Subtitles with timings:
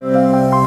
[0.00, 0.57] 观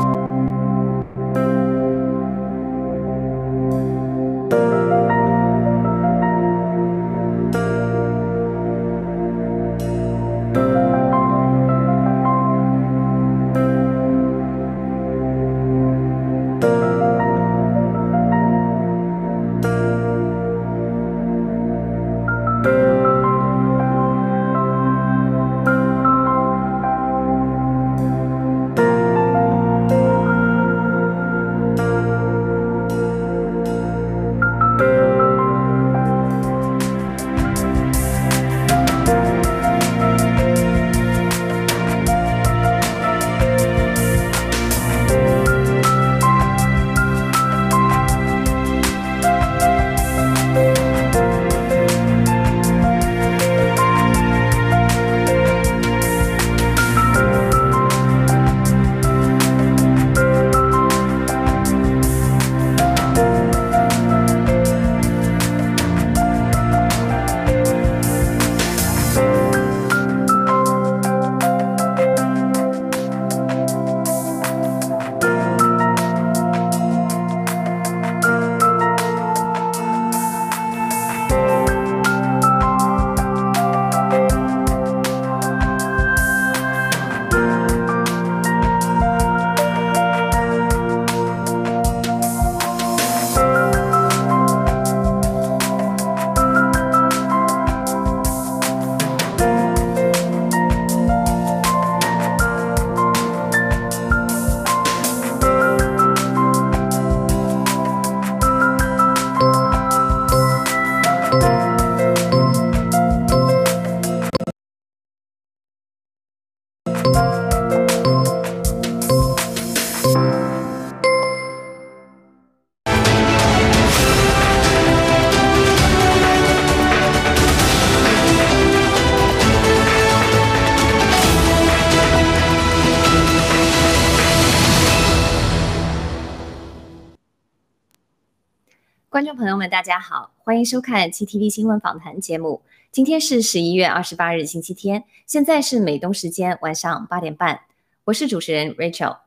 [139.82, 142.62] 大家好，欢迎收看 GTV 新闻访谈节目。
[142.92, 147.62] 今天是十一月二十八日，星期天，现在是美东时间晚上八点半。
[148.04, 149.22] 我是主持人 Rachel。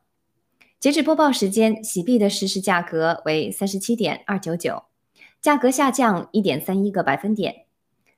[0.79, 4.83] 截止播报时间，喜币的实时价格为三十七点二九九，
[5.41, 7.65] 价格下降一点三一个百分点。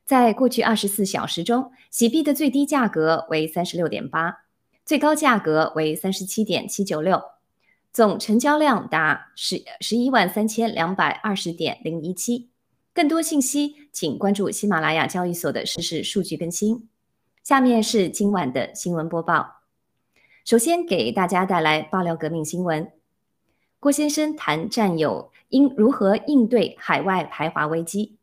[0.06, 4.44] 在过去二十四小时中，喜币的最低价格为三十六点八，
[4.86, 7.20] 最高价格为三十七点七九六。
[7.98, 12.52] 总成交量达十十一万三千两百二十点零一七。
[12.94, 16.88] 更多信息，请关注喜马拉雅交易所的实时数据更新。
[17.42, 19.64] 下面是今晚的新闻播报。
[20.46, 22.92] 首先给大家带来爆料革命新闻：
[23.80, 28.20] 郭先生谈战友应如何应对海外排华危机。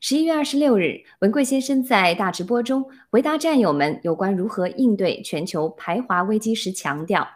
[0.00, 7.28] 十一月二十六日，文贵先生在大直播中回答战友们有关如何应对全球排华危机时强调。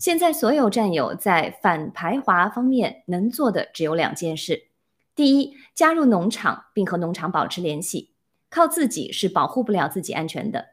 [0.00, 4.68] 现在所有战友在反排华方面能做的只有两件事：
[5.14, 8.14] 第一，加入农场并和农场保持联系，
[8.48, 10.68] 靠自己是保护不了自己安全的，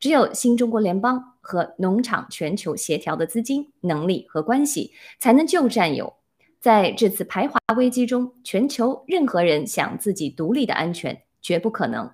[0.00, 6.14] 只有新中国联邦和农场全球协调的资金、能力和关系，才能救战友。
[6.58, 12.10] 在这次排华危机中，全球任何人想自己独立的安全绝不可能。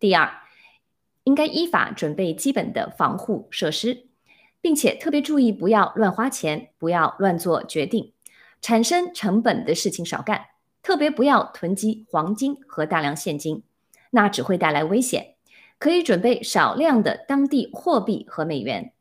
[0.00, 0.28] 第二，
[1.22, 4.08] 应该依法准备基本的防护设施。
[4.64, 8.14] 并且特别注意，不要乱花钱，不要乱做决定，
[8.62, 10.46] 产生成本的事情少干。
[10.82, 13.62] 特别不要囤积黄金和大量现金，
[14.12, 15.34] 那只会带来危险。
[15.78, 18.92] 可以准备少量的当地货币和美元。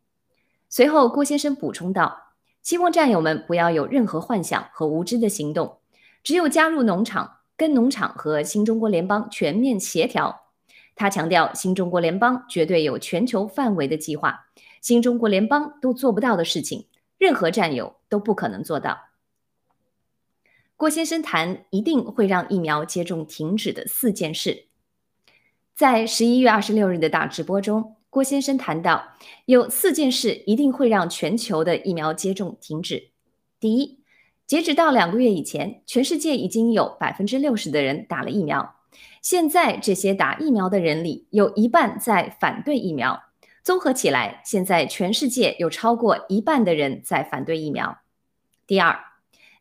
[0.68, 5.78] 随后，郭先生补充道：“希望战友们不要有任何幻想和无知的行动。
[6.22, 10.42] 只有加入农场，跟农场和新中国联邦全面协调。”
[10.94, 14.48] 他强调，新中国联邦绝对有全球范围的计划。
[14.84, 16.88] 新中国联邦都做不到的事情，
[17.18, 18.98] 任何战友都不可能做到。
[20.76, 24.66] 郭先生谈一定会让疫苗接种停止的四件事，
[25.74, 29.14] 在十一月二十六日的大直播中，郭先生谈到
[29.46, 33.12] 有四件事一定会让全球的疫苗接种停止。
[33.62, 34.02] 第一，
[34.46, 38.76] 截止到两个月以前，全世界已经有百分之六十的人打了疫苗，
[39.22, 43.24] 现在这些打疫苗的人里有一半在反对疫苗。
[43.64, 48.00] 综合起来，现在全世界有超过一半的人在反对疫苗。
[48.68, 49.00] 第二，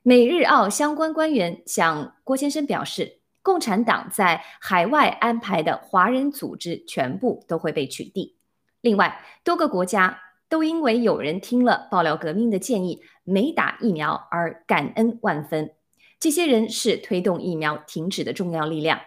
[0.03, 8.35] 美日澳相关官员向郭先生表示，共产党在海外安排的华人组织全部都会被取缔。
[8.81, 15.77] 另外，多个国家都因为有人听了爆料革命的建议没打疫苗而感恩万分。
[16.19, 19.01] 这些人是推动疫苗停止的重要力量。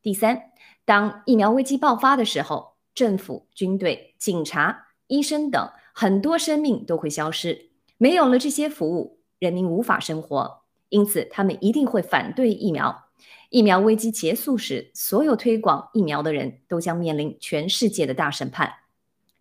[0.00, 0.44] 第三，
[0.86, 10.62] 当疫苗危机爆发的时候，政府、军队、警察、医生等很多生命都会消失，没有了这些服务，人民无法生活。
[10.88, 13.04] 因此，他们一定会反对疫苗。
[13.48, 18.72] 疫苗危机结束时，所有推广疫苗的人都将面临全世界的大审判。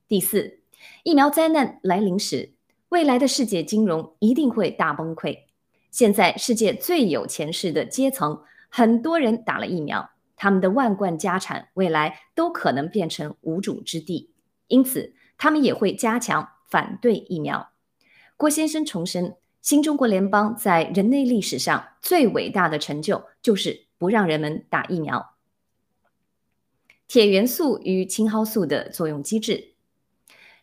[0.08, 0.60] 第四，
[1.04, 2.54] 疫苗灾难来临时，
[2.90, 5.40] 未来的世界金融一定会大崩溃。
[5.90, 10.11] 现在，世界最有钱势的阶层，很多人打了疫苗。
[10.42, 14.34] 他们的万贯家产未来都可能变成无主之地，
[14.66, 17.70] 因此他们也会加强反对疫苗。
[18.38, 25.36] 郭先生重申，新中国联邦在人类历史上最伟大的成就就是不让人们打疫苗。
[27.08, 29.76] 铁元素与青蒿素的作用机制。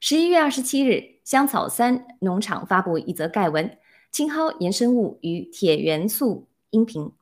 [0.01, 3.79] 十一月二十七日，香草三农场发布一则盖文：
[4.11, 7.13] 青蒿衍生物与铁元素音频。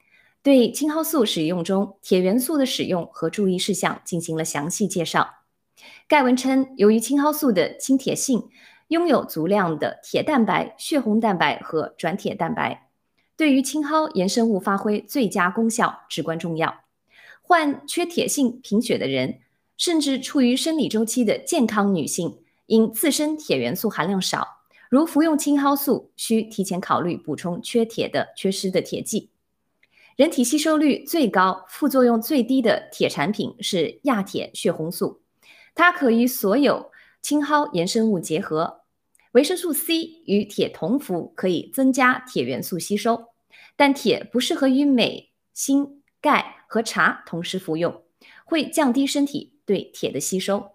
[0.46, 5.28] 对青蒿素使用中铁元素的使用和注意事项进行了详细介绍。
[6.06, 8.48] 盖文称，由于青蒿素的氢铁性
[8.86, 12.88] 拥有足量的铁蛋白、血红蛋白和转铁蛋白，
[13.36, 16.72] 对于青蒿衍生物发挥最佳功效至关重要。
[17.42, 19.40] 患缺铁性贫血的人，
[19.76, 24.46] 甚至处于生理周期的健康女性，因自身铁元素含量少，
[24.88, 29.30] 如服用青蒿素，需提前考虑补充缺铁的缺失的铁剂。
[30.16, 35.20] 人体吸收率最高、副作用最低的铁产品是亚铁血红素，
[35.74, 36.90] 它可与所有
[37.20, 38.80] 青蒿衍生物结合。
[39.32, 43.26] 维生素 C 与铁同服可以增加铁元素吸收，
[43.76, 48.02] 但铁不适合与镁、锌、钙和茶同时服用，
[48.46, 50.70] 会降低身体对铁的吸收。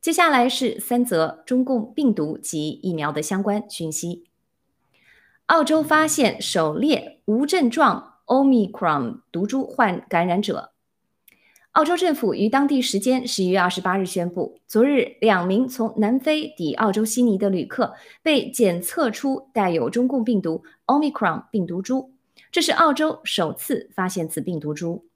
[0.00, 4.27] 接下来是三则中共病毒及疫苗的相关讯息。
[5.48, 10.72] 澳洲发现首例无症状 Omicron 毒株患感染者。
[11.72, 22.10] 澳洲政府于当地时间十一月二十八日宣布，昨日两名从南非抵澳洲悉尼的旅客被检测出带有中共病毒 Omicron 病毒株，
[22.52, 25.06] 这是澳洲首次发现此病毒株。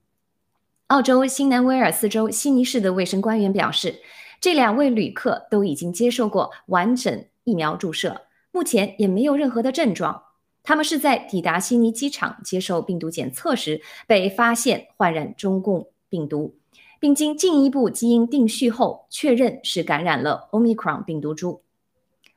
[0.86, 3.96] 澳洲新南威尔斯州悉尼市的卫生官员表示，
[4.40, 8.22] 这两位旅客都已经接受过完整疫苗注射。
[8.52, 10.22] 目前也没有任何的症状。
[10.62, 16.54] 他们是在抵达悉尼机场接受病毒检测时被发现患染中共病毒，
[17.00, 21.64] 并经进一步基因定序后确认是感染了 Omicron 病毒株。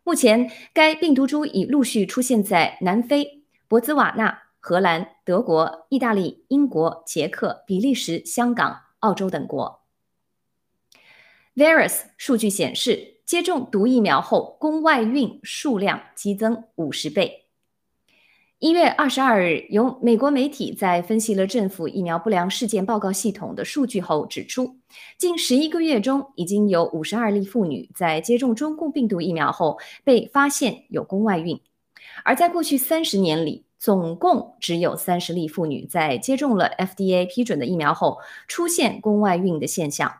[0.04, 9.82] 目前，该病毒株已陆续出现在南非、博兹瓦纳、荷兰、德国、意大利、英国、捷克、比利时、香港、澳洲等国。
[11.56, 13.15] Virus 数据显示。
[13.26, 17.46] 接种毒疫苗后，宫外孕数量激增五十倍。
[18.60, 24.78] 一月二十二日，由美国媒体在分析了政府疫苗不良事件报告系统的数据后指出，
[25.18, 31.60] 近十一个月中，已经有五十二例妇女在接种中共病毒疫苗后被发现有宫外孕，
[32.24, 40.20] 而在过去三十年里，总共只有三十例妇女在接种了 FDA 批准的疫苗后出现宫外孕的现象，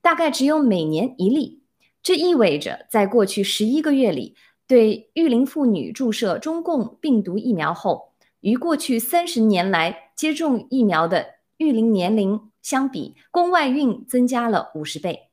[0.00, 1.62] 大概只有每年一例。
[2.06, 4.36] 这意味着，在过去十一个月里，
[4.68, 15.30] 对育龄妇女注射中共病毒疫苗后，与过去三十年来接种疫苗的育龄年龄相比，宫外孕增加了五十倍。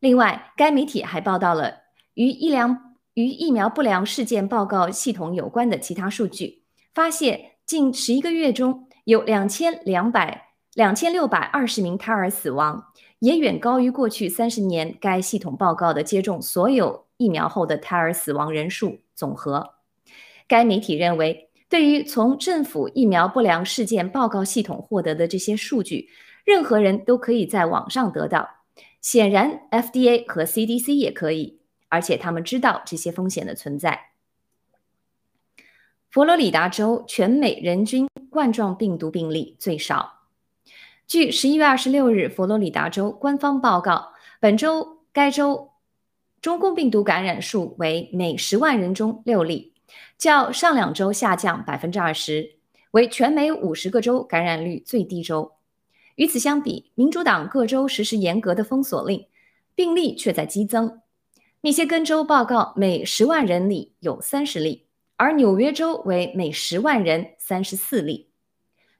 [0.00, 1.82] 另外，该媒体还报道了
[2.14, 2.76] 与医疗
[3.14, 12.86] 与疫苗不良事件报告系统有关的其他数据，发现近十一个月中有两千两百两千六百二十名胎儿死亡。
[13.18, 19.74] 也远高于过去三十年该系统报告的接种所有疫苗后的胎儿死亡人数总和。
[20.46, 26.08] 该媒体认为，对于从政府疫苗不良事件报告系统获得的这些数据，
[26.44, 28.48] 任何人都可以在网上得到。
[29.00, 34.10] 显然，FDA 和 CDC 也可以，而且他们知道这些风险的存在。
[36.10, 40.15] 佛罗里达州全美人均冠状病毒病例最少。
[41.06, 45.70] 据十一月二十六日佛罗里达州官方报告，本周该州
[46.40, 49.72] 中共病毒感染数为每十万人中六例，
[50.18, 52.56] 较上两周下降百分之二十，
[52.90, 55.52] 为全美五十个州感染率最低州。
[56.16, 59.28] 与此相比，民主党各州实施严格的封锁令，
[59.76, 61.02] 病例却在激增。
[61.60, 68.30] 密歇根州报告每十万人里有三十例，而纽约州为每十万人三十四例。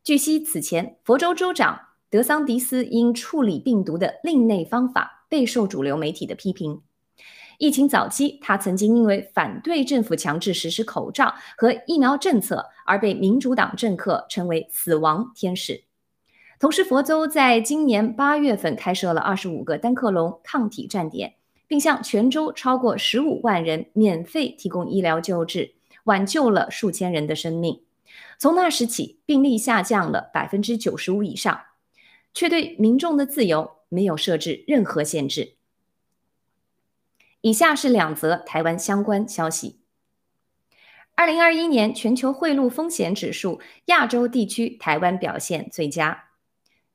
[0.05, 1.86] 据悉，此前佛州州长。
[2.09, 6.83] 德桑迪斯因处理病毒的另类方法备受主流媒体的批评。
[7.59, 15.85] 疫情早期，他曾经因为反对政府强制实施口罩和疫苗政策而被民主党政客称为“死亡天使”。
[16.61, 21.35] 同时，佛州在今年八月份开设了二十五个单克隆抗体站点，
[21.67, 27.83] 并向全州超过十五万人免费提供医疗救治，挽救了数千人的生命。
[28.39, 31.59] 从那时起，病例下降了百分之九十五以上，
[32.37, 35.55] 却对民众的自由没有设置任何限制。
[37.41, 39.81] 以下是两则台湾相关消息。
[41.15, 46.25] 二零二一年全球贿赂风险指数，亚洲地区台湾表现最佳。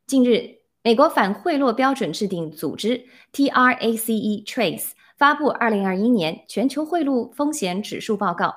[0.06, 8.54] 近日，美国反贿赂标准制定组织 （TRACE Trace） 发布二零二一年全球贿赂风险指数报告，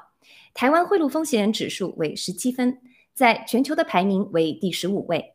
[0.52, 2.78] 台湾贿赂风险指数为十七分，
[3.14, 5.33] 在全球的排名为第十五位，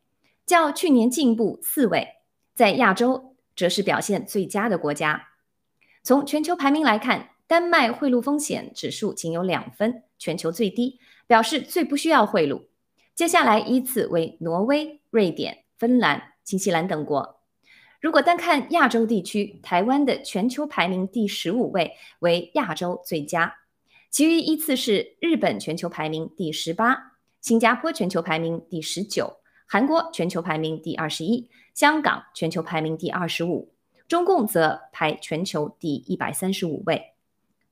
[0.49, 2.07] 较去年进步四位，
[2.55, 5.27] 在亚洲则是表现最佳的国家。
[6.01, 12.63] 从全球排名来看，丹麦贿赂风险指数仅有两分，全球最低，表示最不需要贿赂。
[13.13, 17.43] 接下来依次为挪威、瑞典、芬兰、新西兰等国。
[18.01, 21.91] 如果单看亚洲地区，台湾的全球排名第十五位，
[22.21, 23.57] 为亚洲最佳。
[24.09, 29.38] 其余依次是日本全球排名第十八，新加坡全球排名第十九，
[29.71, 33.71] 韩国全球排名第二十一，香港全球排名第二十五。
[34.07, 37.13] 中共则排全球第一百三十五位。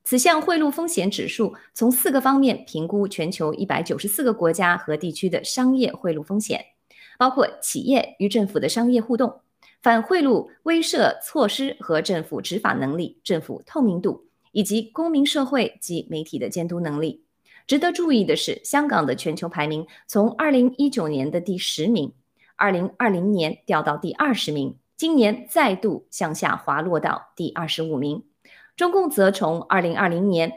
[0.04, 6.66] 此项贿赂风险指数从四个方面评估全球一百九十四个国家和地区的商业贿赂风险，
[7.18, 9.40] 包括企业与政府的商业互动、
[9.82, 17.24] 反贿赂威慑措施和政府执法能力、政府透明度以及公民社会及媒体的监督能力。
[17.68, 22.14] 值得注意的是，香港的全球排名从二零一九年的第十名，
[22.56, 24.74] 二零二零年掉到第二十名。
[24.96, 28.24] 今年再度向下滑落到第二十五名，
[28.74, 30.50] 中共则从二零二零年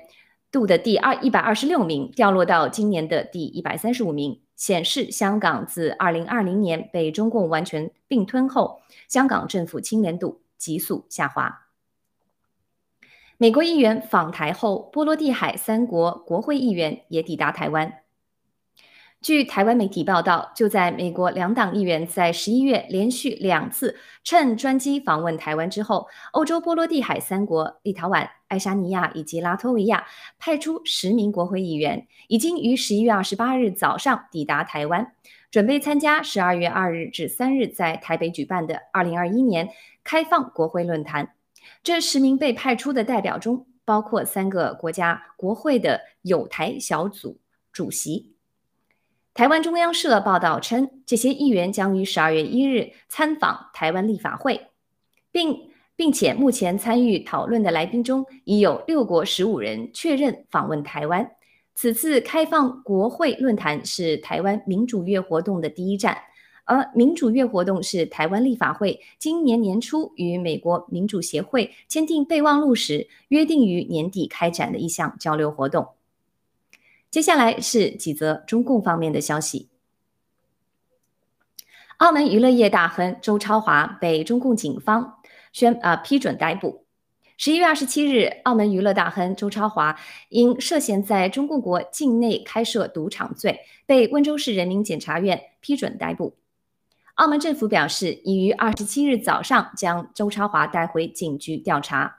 [0.53, 11.67] 度的第二一百二十六名掉落到今年的第一百三十五名，显示香港自二零二零年被中共完全并吞后，香港政府清廉度急速下滑。
[13.41, 17.91] 美国议员访台后，波罗的海三国国会议员也抵达台湾。
[19.19, 30.05] 据台湾媒体报道，就在美国两党议员在十一月连续两次乘专机访问台湾之后，欧洲波罗的海三国立陶宛、爱沙尼亚以及拉脱维亚
[30.37, 35.13] 派出十名国会议员，已经于十一月二十八日早上抵达台湾，
[35.49, 39.69] 准备参加十二月二日至三日在台北举办的二零二一年
[40.03, 41.33] 开放国会论坛。
[41.83, 47.39] 这十名被派出的代表中，包括三个国家国会的友台小组
[47.71, 48.35] 主席。
[49.33, 54.67] 台湾中央社报道称，这些议员将于十二月一日参访台湾立法会，
[55.31, 61.31] 并并且目前参与讨论的来宾中已有六国十五人确认访问台湾。
[61.73, 66.17] 此次开放国会论坛是台湾民主月活动的第一站，
[66.65, 75.89] 而民主月活动是台湾立法会今年年初与美国民主协会签订备忘录时约定于年底开展的一项交流活动。
[77.09, 79.67] 接下来是几则中共方面的消息。
[81.97, 85.19] 澳门娱乐业大亨周超华被中共警方
[85.51, 86.85] 宣啊批准逮捕。
[87.37, 89.99] 十一月二十七日，澳门娱乐大亨周超华
[90.29, 96.35] 因涉嫌在中共国境内开设赌场罪，被温州市人民检察院批准逮捕。
[97.21, 102.17] 澳门政府表示，已于二十七日早上将周超华带回警局调查。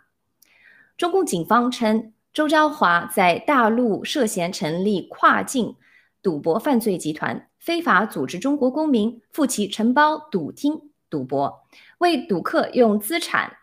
[0.97, 2.13] 中共警方称。
[2.33, 5.77] 周昭华在大陆涉嫌成立跨境
[6.23, 10.81] 赌博犯罪集团，非法组织中国公民赴其承包赌厅
[11.11, 11.67] 赌博，
[11.99, 13.59] 为赌客用资产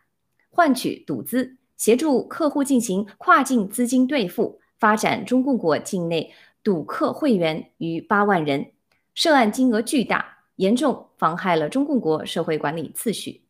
[0.51, 6.31] 换取赌资，协助客户进行跨境资金兑付，发展中共国境内
[6.62, 8.72] 赌客会员逾八万人，
[9.15, 13.46] 涉案金额巨大，严重妨害了中共国社会管理秩序。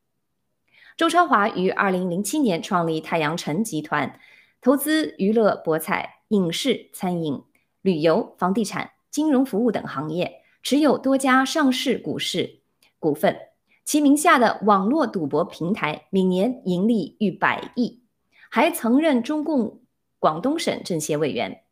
[0.96, 4.20] 周超华于二零零七年创立太阳城集团。
[4.62, 7.42] 投资娱乐、博彩、影视、餐饮、
[7.82, 12.60] 旅游、房地产、金融服务等行业，持有多家上市股市
[13.00, 13.38] 股份。
[13.86, 18.04] 其名下的网络赌博平台每年盈利逾百亿，
[18.51, 19.80] 还曾任中共
[20.20, 21.63] 广东省政协委员。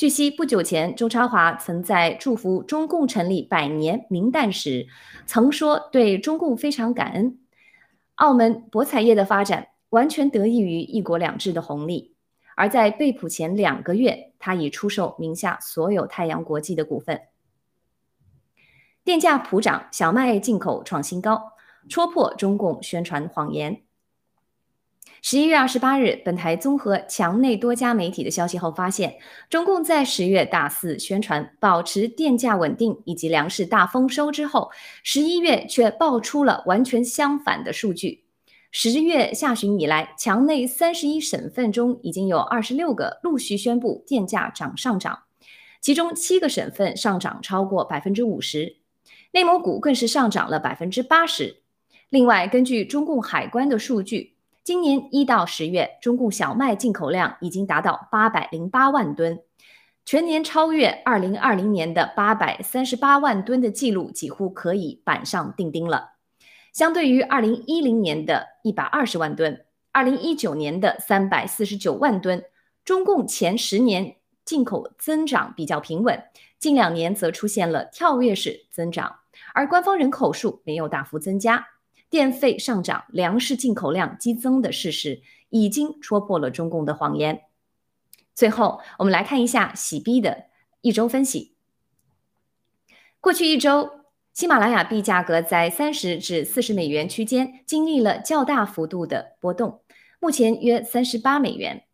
[0.00, 4.86] 据悉，不久前周超华曾在祝福中共成立百年名旦时，
[5.26, 7.38] 曾说对中共非常感恩。
[8.14, 12.14] 澳门博彩业的发展完全得益于“一国两制”的红利。
[12.56, 17.20] 而在被捕前两个月，他已出售名下所有太阳国际的股份。
[19.04, 21.52] 电价普涨，小麦进口创新高，
[21.90, 23.82] 戳破中共宣传谎言。
[25.22, 29.18] 十一月二十八日，本台综合墙内多家媒体的消息后发现，
[29.50, 34.70] 中共在十月大肆宣传保持电价稳定以及粮食大丰收之后，
[35.02, 38.24] 十一月却爆出了完全相反的数据。
[38.72, 45.24] 十月下旬以来，墙内三十一省份中已经有二十六个陆续宣布电价涨上涨，
[45.82, 48.76] 其中七个省份上涨超过百分之五十，
[49.32, 51.58] 内蒙古更是上涨了百分之八十。
[52.08, 54.36] 另外，根据中共海关的数据。
[54.70, 59.42] 今年一到十月，中共小麦进口量已经达到八百零八万吨，
[60.04, 66.12] 全年超越二零二零年的八百三十八万吨的记录，几乎可以板上钉钉了。
[66.72, 72.44] 相对于二零一零年的一百二十万吨，二零一九年的三百四十九万吨，
[72.84, 76.22] 中共前十年进口增长比较平稳，
[76.60, 79.16] 近两年则出现了跳跃式增长，
[79.52, 81.66] 而官方人口数没有大幅增加。
[82.10, 87.42] 电费上涨、粮食进口量激增的事实，已经戳破了中共的谎言。
[88.34, 90.46] 最后，我们来看一下喜币的
[90.80, 91.54] 一周分析。
[93.20, 93.90] 过去一周，
[94.32, 99.82] 喜马拉雅币价格在三十至四十美元区间经历了较大幅度的波动，
[100.18, 101.84] 目前约三十八美元。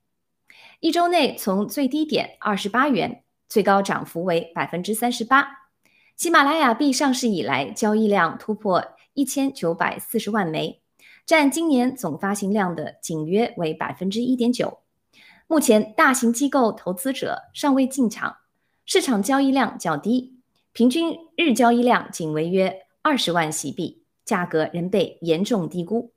[0.80, 5.48] 一周内从最低点二十八元，最高涨幅为百分之三十八。
[6.16, 8.95] 喜马拉雅币上市以来，交易量突破。
[9.16, 10.82] 一千九百四十万枚，
[11.24, 14.80] 占今年总发行量的仅约为百分之一点九。
[15.46, 18.36] 目前，大型机构投资者尚未进场，
[18.84, 20.34] 市场交易量较低，
[20.72, 26.12] 平均日交易量仅为约二十万席币，价格仍被严重低估。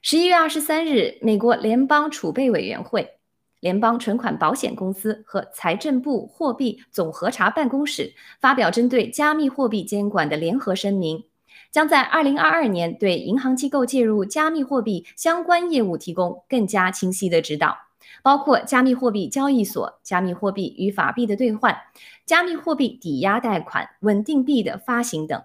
[0.00, 3.18] 十一月二十三日，美国联邦储备委员会、
[3.58, 11.24] 联邦存款保险公司和财政部货币总核查办公室发表针对加密货币监管的联合声明。
[11.72, 17.74] 将在二零二二年对银行机构介入加密货币相关业务提供更加清晰的指导，
[18.22, 21.74] 包括加密货币交易所、加密货币与法币的兑换、
[22.26, 25.42] 加密货币抵押贷款、稳定币的发行等。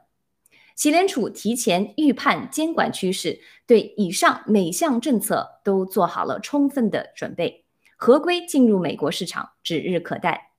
[0.76, 7.64] 美联储提前预判监管趋势，对以上每项政策都做好了充分的准备，
[7.96, 10.52] 合规进入美国市场指日可待。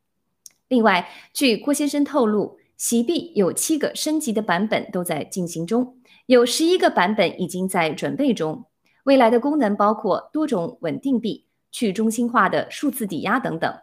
[0.66, 2.58] 另外，据郭先生透露。
[2.78, 8.64] 洗币有七个升级的版本都在进行中，有十一个版本已经在准备中。
[9.02, 13.74] 未来的功能包括多种稳定币、去中心化的数字抵押等等。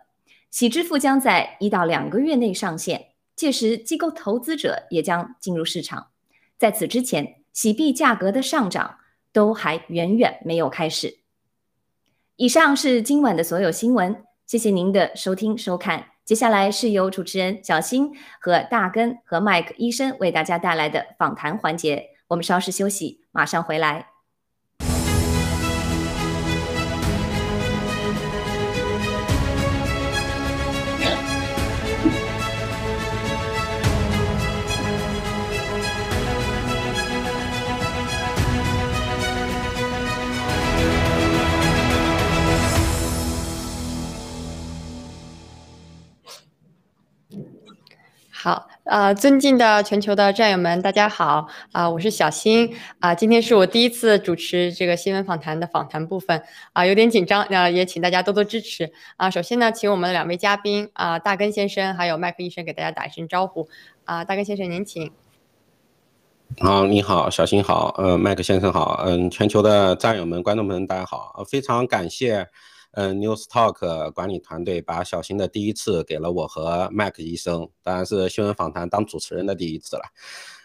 [0.50, 6.08] 洗支付将在一到两个月内上线，届时机构投资者也将进入市场。
[6.58, 9.00] 在此之前，洗币价格的上涨
[9.34, 11.20] 都还远远没有开始。
[12.38, 16.15] 以上是今晚的所有新闻，谢谢您的收听收看。
[16.26, 18.10] 接下来是由主持人小新
[18.42, 22.10] 和大根和麦克医生为大家带来的访谈环节。
[22.28, 24.15] 我们稍事休息，马上回来。
[48.46, 63.68] 好，呃，尊敬的全球的战友们，大家好，啊，我是小新，啊，今天是我第一次主持这个新闻访谈的访谈部分，啊，有点紧张，那，也请大家多多支持，啊，首先呢，请我们两位嘉宾，啊，大根先生还有麦克医生给大家打一声招呼，
[64.04, 65.12] 啊，大根先生您请。
[66.60, 72.48] 好，你好，小新好，呃，麦克先生好，嗯，全球的战友们、观众们大家好，非常感谢。
[72.96, 80.04] 嗯，News Talk 管理团队把小新的第一次给了我和麦克医生，当然是新闻访谈当主持人的第一次了。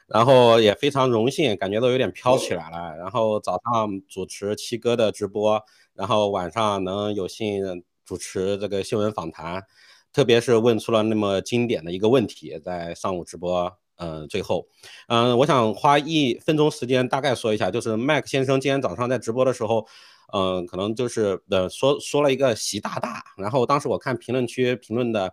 [0.07, 2.97] 然后也非常荣幸，感觉都有点飘起来了。
[2.97, 5.61] 然后早上主持七哥的直播，
[5.93, 9.65] 然后晚上能有幸主持这个新闻访谈，
[10.13, 14.69] 特别是问出了那么经典的一个问题，在上午直播，嗯，最后，
[15.09, 19.85] 嗯，我想花一分钟时间大概说一下，就是麦克先生今天早上在直播的时候。
[20.33, 25.33] 嗯，可能就是呃说说了一个习大大，然后当时我看评论区评论的，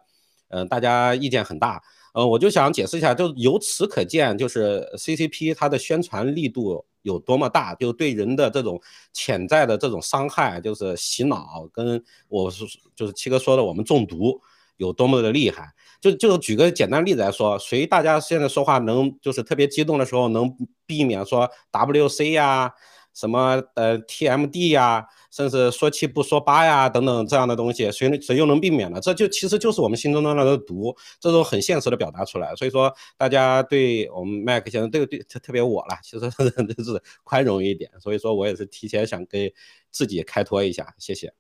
[0.49, 1.81] 嗯，大家意见很大，
[2.13, 8.81] 呃，我就想解释一下，就由此可见，就是 CCP 它的宣传力度有多么大，就对人的这种
[9.13, 14.41] 潜在的这种伤害，就是洗脑，跟我是就是七哥说的，我们中毒
[14.77, 20.51] 有多么的厉害，就就举个简单例子来说，谁大家现在说话能就是特别激动的时候能
[20.85, 22.73] 避免说 WC 呀？
[23.17, 28.99] 什么呃 TMD 呀，甚至说七不说八呀等等这样的东西，谁能谁又能避免呢？
[29.01, 32.55] 这就其实就是我们心中的那个毒，这种很现实的表达出来。
[32.55, 36.29] 所以说，大家对我们麦克先生，对对特特别我啦，其实
[36.77, 37.89] 就是宽容一点。
[37.99, 39.51] 所以说我也是提前想给
[39.89, 41.33] 自己开脱一下，谢谢。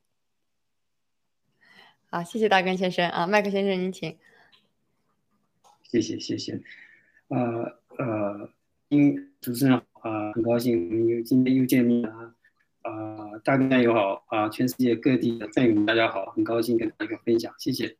[2.09, 4.17] 好，谢谢大根先生啊，麦克先生您请。
[5.83, 6.59] 谢谢谢谢，
[7.29, 7.37] 呃
[7.97, 8.49] 呃，
[8.89, 12.33] 因主持人啊，很高兴我们又今天又见面啊，
[12.83, 17.97] 啊，大家友好啊，全世界各地的战友们大家好，很高兴跟大家分享，谢谢。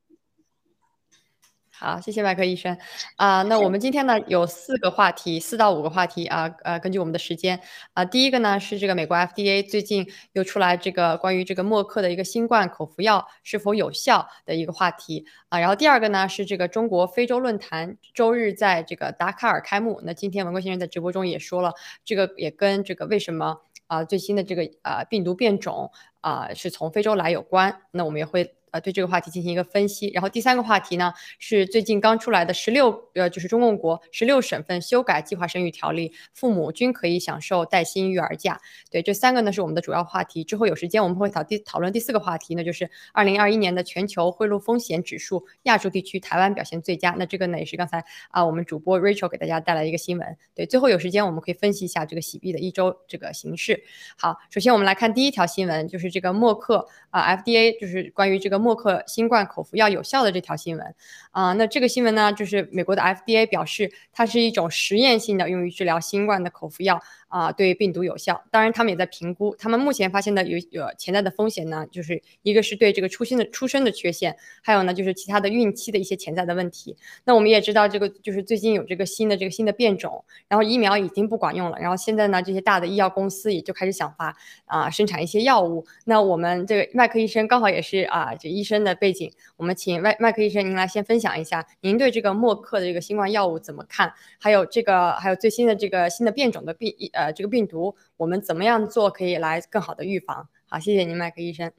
[1.80, 2.76] 好，谢谢外科医生
[3.18, 3.44] 啊。
[3.44, 6.52] 那我们今天呢有四个话题，四到五个话题啊。
[6.64, 7.62] 呃，根据我们的时间
[7.94, 15.60] 啊，第一个呢是这个美国 FDA 最近又出来这个关于这个默克的一个新冠口服药是否有效的一个话题啊。
[15.60, 20.02] 然后第二个呢是这个中国非洲论坛周日在这个达喀尔开幕。
[20.04, 27.82] 那今天文贵先生在直播中也说了，这个也跟这个为什么啊最新的这个啊病毒变种啊是从非洲来有关。
[27.92, 28.57] 那我们也会。
[28.72, 30.10] 呃，对这个话题进行一个分析。
[30.14, 38.60] 然后第三个话题呢，是最近刚出来的十六，呃，就是中共国十六省份修改计划生育条例，父母均可以享受带薪育儿假。
[38.92, 40.44] 对，这三个呢是我们的主要话题。
[40.44, 47.16] 之后有时间我们会讨第讨论第四个话题，那就是二零二一年的全球贿赂风险指数，亚洲地区台湾表现最佳。
[47.18, 50.38] 那这个呢也是刚才啊我们主播 Rachel 给大家带来一个新闻。
[50.54, 53.82] 对，最后有时间我们可以分析一下这个喜币的一周这个形势。
[54.18, 58.57] 好，首先我们来看第一条新闻，就是这个默克啊 FDA 就是关于这个。
[58.60, 60.96] 默克新冠口服药有效的这条新闻
[61.32, 67.02] 啊，那这个新闻呢，就是美国的 FDA 表示，它是一种实验性的用于治疗新冠的口服药。
[67.30, 68.42] 啊，对病毒有效。
[68.52, 69.54] 当然，他们也在评估。
[69.60, 76.96] 他们目前发现的有有潜在的风险呢，就是一个是对这个出生的出生的缺陷，还有呢就是其他的孕期的一些潜在的问题。
[77.26, 85.86] 那我们也知道，这个就是最近有这个新的这个新的变种，然后疫苗已经不管用了，然后现在呢这些大的医药公司也就开始想法啊生产一些药物。
[86.06, 94.14] 那我们这个外科医生刚好也是啊这医生的背景，我们请麦麦克医生您来先分享一下，您对这个默克的这个新冠药物怎么看？
[94.40, 100.48] 还有这个还有最新的这个新的变种的病呃，这个病毒我们怎么样做可以来更好的预防？
[100.70, 101.72] 好，谢谢您，麦克医生。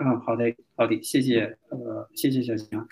[0.00, 2.86] 嗯，好的，好的，谢谢，呃，谢谢小强。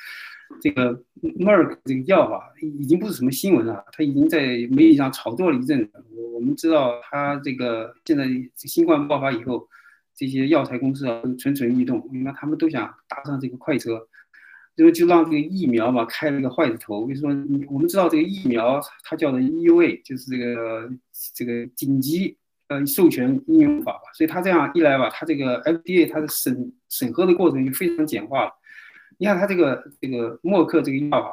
[0.61, 6.05] 这个 Merck 这个药啊，已经不是什么新闻了，它已经在媒体上炒作了一阵子。
[6.17, 8.25] 我我们知道，它这个现在
[8.57, 9.69] 新冠爆发以后，
[10.17, 14.09] 这些药材公司啊蠢蠢欲动，因为他们都想搭上这个快车。
[14.77, 17.07] 就就让这个疫苗嘛开了个坏的头。
[17.07, 17.31] 比如说，
[17.71, 20.91] 我们知道这个疫苗它叫做 EUA，就是这个
[21.35, 22.37] 这个紧急
[22.69, 24.03] 呃授权应用法吧。
[24.13, 28.53] 所以它这样一来吧，它这个 FDA 它的审审核的过程就非常简化了。
[29.17, 31.33] 你看它这个这个默克这个药啊，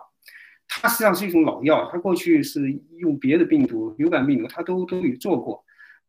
[0.69, 5.61] 它实际上是一种老药，它过去是用别的病毒，流感病毒它都都有做过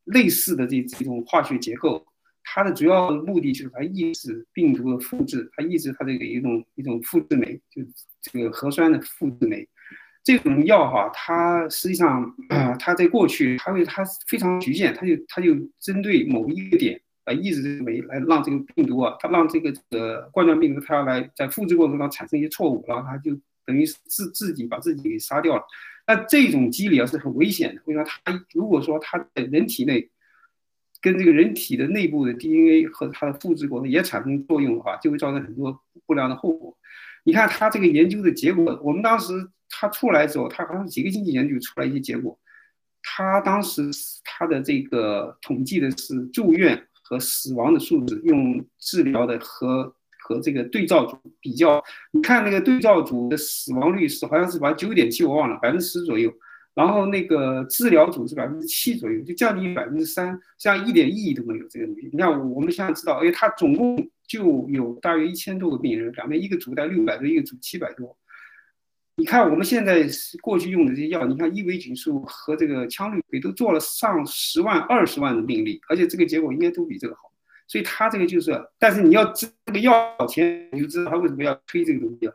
[0.05, 2.07] 类似的这这种化学结构。
[2.45, 7.83] 它的主要目的就是它抑制病毒的复制，它抑制它这个一种一种复制酶，就
[8.21, 9.67] 这个核酸的复制酶。
[10.23, 12.35] 这种药哈，它实际上
[12.79, 23.33] 它在过去，它会它非常局限，它就它就针对某一个点来抑制这个酶，来让这个病毒啊，它让这个呃冠状病毒它要来在复制过程中产生一些错误，然后它就
[23.67, 25.63] 等于自自己把自己给杀掉了。
[26.07, 28.07] 那这种机理啊是很危险的，为什么？
[28.25, 30.11] 它如果说它在人体内。
[31.05, 36.75] 跟这个人体的内部的 DNA 和它的复制过程也产生作用的话，就会造成很多不良的后果。
[37.25, 39.35] 你看他这个研究的结果，我们当时
[39.69, 42.39] 他出来之后，他好像几个星期前就出来一些结果。
[43.03, 43.83] 他当时
[44.25, 51.85] 他的这个统计的是住院和死亡的数字，用治疗的和和这个对照组比较。
[52.13, 56.33] 你看那个对照组的死亡率是好像是百分之九点七，我忘了百分之十左右。
[56.75, 62.11] 然后那个治疗组是百分之七左右，就降低百分之三，这样一点意义都没有这个东西。
[62.13, 68.17] 你看，我们现在知道，哎，他总共就有大约一千多个病人，两边一个组在六百多，一个组七百多。
[69.17, 70.05] 你看我们现在
[70.43, 77.31] 过去用的这些药，你看伊维菌素和这个羟氯喹都做了上十万、二十万的病例，而且这个结果应该都比这个好。
[77.69, 82.35] 所以他这个就是，但是你要知这个药钱，你就知道他为什么要推这个东西了。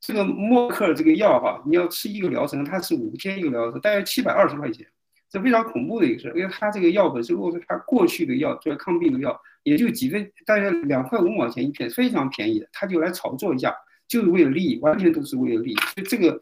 [0.00, 4.86] 这个默克尔这个药哈，你要吃一个疗程，它是五天一个疗程，大概七百二十块钱，
[5.28, 6.32] 这非常恐怖的一个事。
[6.34, 13.76] 因为它这个药本身，如果说它过去的药，就是抗病毒药，也就几分，大概两块五毛钱一片，非常便宜的，他就来炒作一下，
[14.08, 15.76] 就是为了利益，完全都是为了利益。
[15.76, 16.40] 所以这个，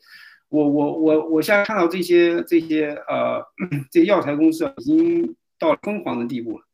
[0.48, 3.44] 我我我我现在看到这些这些呃
[3.90, 6.64] 这药材公司已经到疯狂的地步了。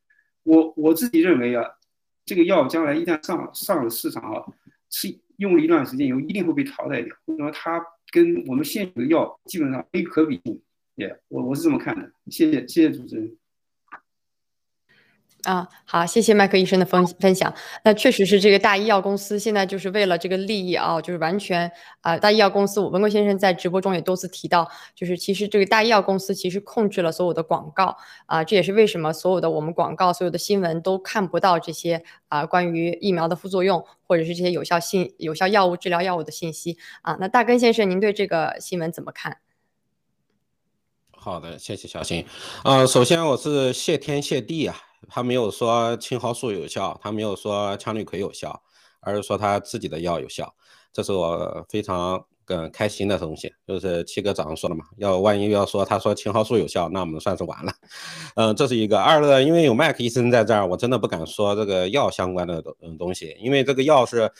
[0.43, 1.65] 我我自己认为啊，
[2.27, 4.45] 这个药将来一旦上上了市场啊，
[4.91, 5.19] 是。
[5.39, 7.17] 用了一段时间以后，一定会被淘汰掉。
[7.27, 10.61] 为什么它跟我们现有的药基本上没可比性？
[10.97, 12.13] 也，我我是这么看的。
[12.31, 13.37] 谢谢，谢谢主持人。
[15.45, 17.53] 啊，好，谢谢麦克医生的分分享。
[17.85, 37.19] 那确实是这个大医药公司现在就是为了这个利益啊，就是完全啊，大医药公司，我文贵先生在直播中也多次提到，就是其实这个大医药公司其实控制了所有的广告啊，这也是为什么所有的我们广告、所有的新闻都看不到这些啊关于疫苗的副作用或者是这些有效信、有效药物治疗药物的信息啊。
[37.21, 39.39] 那大根先生，您对这个新闻怎么看？
[41.11, 42.25] 好的，谢谢小新。
[42.65, 44.77] 呃，首先我是谢天谢地啊。
[45.09, 48.63] 他没有说青蒿素有效，他没有说羟氯喹有效，
[49.01, 50.55] 而是说他自己的药有效，
[50.93, 53.53] 这是我非常更开心的东西。
[53.67, 57.73] 就是七哥早上说的嘛，要万一要说他说青蒿素有效，那我们算是完了。
[58.37, 58.99] 嗯，这是一个。
[58.99, 64.31] 二呢，因为有麦克医生在这儿，我真的不敢说这个药相关的东东西，因为这个药是，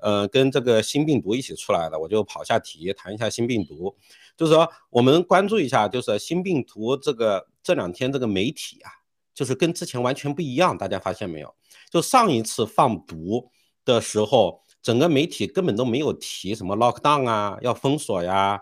[0.00, 3.94] 呃，跟这个新病毒一起出来的，我就跑下题谈一下新病毒。
[4.36, 8.90] 就是说，我们关注一下，就是新病毒这个这两天这个媒体啊。
[9.34, 11.54] 就是跟之前完全不一样，大家发现没有？
[11.90, 13.50] 就上一次放毒
[13.84, 18.60] 的时候，整个媒体根本都没有提什么 lockdown 啊，要封锁呀，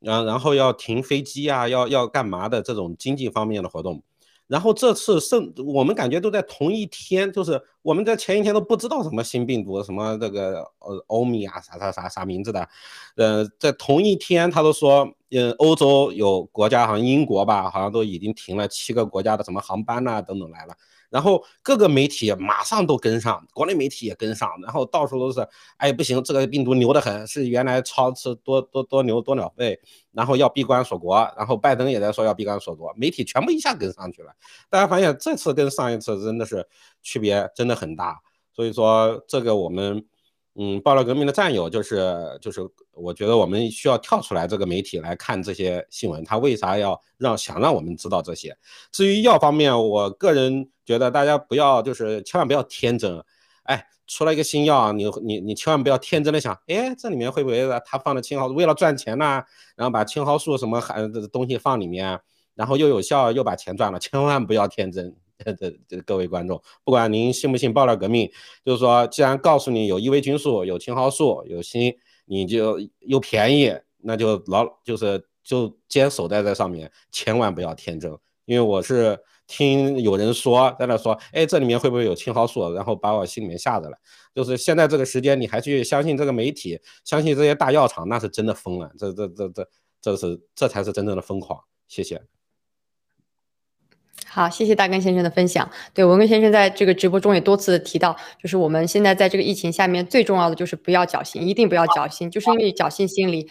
[0.00, 4.02] 然然后要停飞机啊，要要干嘛的这种经济方面的活动。
[4.46, 12.68] 然后这次甚，我们感觉都在同一天，就是我们在前一天都不知道什么新病毒，什么这个呃欧米啊，啥啥啥啥名字的，
[13.16, 20.74] 呃，在同一天他都说，嗯，欧洲有国家好像英国吧，好像都已经停了七个国家的什么航班呐等等来了。
[21.10, 29.78] 然后各个媒体马上都跟上，国内媒体也跟上，然后到处都是，哎不行，这个病毒牛得很，是原来超吃多多多牛多鸟肺，
[30.12, 34.32] 然后要闭关锁国，然后拜登也在说要闭关锁国，媒体全部一下跟上去了。
[34.68, 36.66] 大家发现这次跟上一次真的是
[37.02, 38.20] 区别真的很大，
[38.54, 40.04] 所以说这个我们。
[40.58, 48.56] 嗯，爆料革命的战友就是就是，我觉得我们需要跳出来这个媒体来看这些新闻，他为啥要让想让我们知道这些？
[48.90, 53.22] 至于药方面，我个人觉得大家不要就是千万不要天真，
[53.64, 59.42] 哎，出了一个新药，你你你千万不要天真的想，哎，这里面会不会他放的青蒿为了赚钱呢？
[59.76, 62.18] 然后把青蒿素什么含的东西放里面，
[62.54, 65.14] 然后又有效又把钱赚了，千万不要天真。
[65.44, 68.32] 这这各位观众，不管您信不信爆料革命，
[68.64, 71.94] 就是说，既然告诉你有伊维菌素、有青蒿素、有锌，
[72.24, 78.10] 你就又便宜，那就老就是就坚守在这上面，千万不要天真。
[78.46, 82.72] 因为我是听有人说在那说，哎，这里面会不会有青蒿素？
[82.72, 83.96] 然后把我心里面吓着了。
[84.34, 88.90] 就是现在这个时间，你还去相信这个媒体，相信这些大药厂，那是真的疯了。
[88.98, 89.68] 这这这这
[90.02, 91.60] 这是这才是真正的疯狂。
[91.88, 92.22] 谢谢。
[94.28, 95.70] 好，谢谢大根先生的分享。
[95.94, 103.48] 对，文根先生在这个直播中也多次提到，就是我们现在在这个疫情下面，最重要的就是不要侥幸，一定不要侥幸，就是因为侥幸心理。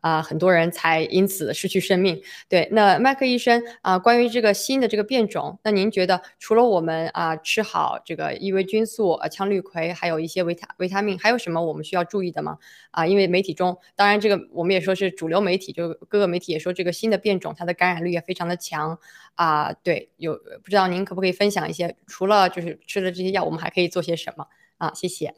[0.00, 2.20] 啊，很多人才因此失去生命。
[2.48, 12.58] 对，那麦克医生啊，关于这个新的这个变种，那您觉得除了我们啊吃好这个伊维菌素、呃羟氯喹，还有一些维他维他命，还有什么我们需要注意的吗？
[12.90, 18.98] 啊，因为媒体中，当然这个我们也说是主流媒体，就各个媒体也说这个新的变种它的感染率也非常的强
[19.34, 19.72] 啊。
[19.72, 24.46] 对，有不知道您可不可以分享一些，除了就是吃了这些药，我们还可以做些什么
[24.78, 24.92] 啊？
[24.94, 25.34] 谢谢。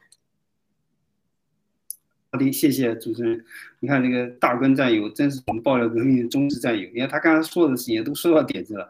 [2.32, 3.44] 好的，谢谢主持人。
[3.80, 6.88] 你看这个大根战友，真是我们爆料革命的忠实战友。
[6.94, 8.88] 你看他刚才说的事情都说到点子了。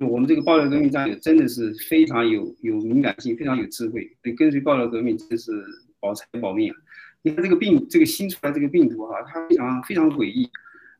[0.00, 4.16] 我们这个爆料革命战友真的是非常有有敏感性，非常有智慧。
[4.20, 5.52] 对，跟随爆料革命真是
[6.00, 6.76] 保财保命啊！
[7.22, 10.50] 你看这个病，这个新出来这个病毒哈，它非常非常诡异。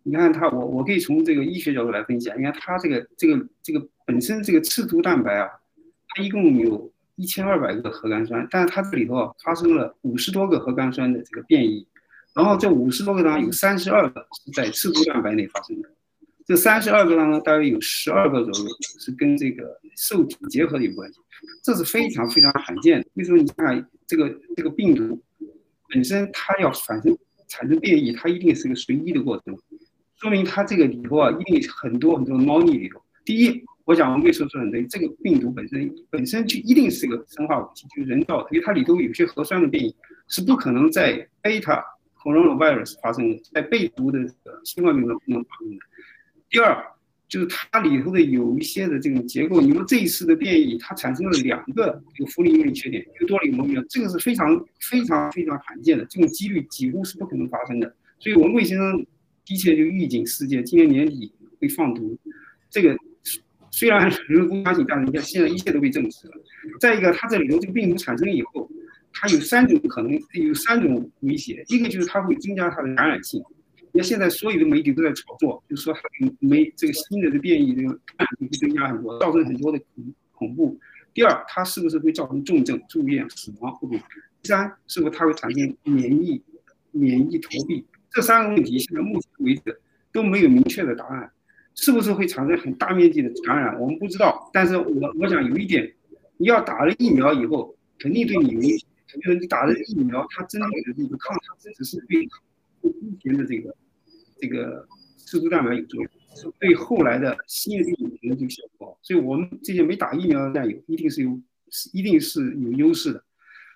[0.05, 2.37] 你看它，我我可以从这个医学角度来分析啊。
[2.37, 5.49] 你看它这个这个这个本身这个刺突蛋白啊，
[6.11, 6.93] 它一共有。
[7.17, 11.87] 一千二百个核苷酸，但是它这里头啊发生了五十多个核苷酸的这个变异，
[12.35, 15.89] 然后这五十多个当中有三十二个是在刺突蛋白内发生的，
[16.45, 21.19] 这三十二个当中大约有十二个左右是跟这个受体结合有关系，
[21.63, 23.09] 这是非常非常罕见的。
[23.15, 25.21] 为什么你看这个这个病毒
[25.89, 27.17] 本身它要产生
[27.49, 29.59] 产生变异，它一定是个随机的过程，
[30.21, 33.01] 说明它这个里头啊一定很多很多猫腻里头。
[33.25, 33.65] 第一。
[33.87, 39.95] 我讲，我跟你说很对，这个病毒本身本身就一定是一个生化武器，就是人造的，因为它里头有些核酸的变异
[40.27, 41.81] 是不可能在贝塔
[42.19, 44.19] coronavirus 发生的，在被毒的
[44.65, 45.79] 新冠病毒中发生的。
[46.51, 46.85] 第二，
[47.29, 57.95] 就是它里头的有一些的这种结构，你说这一次的变异，它产生了两个这个福利因缺点，一个多了一个毛病这个是非常非常非常罕见的，这种几率几乎是不可能发生的。
[58.19, 59.07] 所以，我们卫先生
[59.45, 62.19] 的确就预警世界，今年年底会放毒，
[62.69, 62.99] 这个。
[63.77, 66.33] 虽然人不相信，但是你看现在一切都被证实了。
[66.81, 68.67] 再一个，它这里头这个病毒产生以后，
[69.13, 71.63] 它有三种可能，有三种威胁。
[71.69, 73.39] 一个就是它会增加它的感染性，
[73.93, 75.95] 你看现在所有的媒体都在炒作，就是说
[76.41, 80.81] 没这个新的这变异这个感染性会增加很多，造成很多的恐恐怖。
[81.13, 83.71] 第二，它是不是会造成重症住院死亡？
[83.75, 84.01] 会不会？
[84.41, 86.43] 第三，是不是它会产生免疫
[86.93, 87.85] 免疫逃避？
[88.11, 89.79] 这三个问题现在目前为止
[90.13, 91.31] 都没有明确的答案。
[91.77, 93.79] 是不是会产生很大面积的感染？
[93.81, 94.51] 我们不知道。
[94.53, 95.91] 但是我我想有一点，
[96.37, 98.89] 你要打了疫苗以后，肯定对你有影响。
[99.07, 102.27] 就是你打了疫苗，它针对的这个抗体只是对
[102.83, 103.75] 之前的这个
[104.39, 104.87] 这个
[105.17, 106.11] 刺突蛋白有作用，
[106.59, 108.99] 对后来的新的病毒可能就效果好。
[109.03, 111.41] 所以我们这些没打疫苗的战友，一定是有
[111.95, 113.25] 一定是有优势的。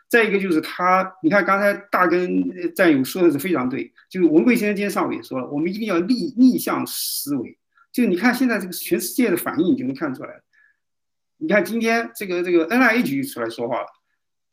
[0.08, 7.56] 再一个就是他，你看刚才大根战友说的是非常对，就是文贵先生今天上午也说了，我们一定要逆逆向思维。
[7.92, 10.40] 就你看现在这个全世界的反应，你就能看出来。
[11.38, 13.86] 你看今天这个这个 NIH 出来说话了，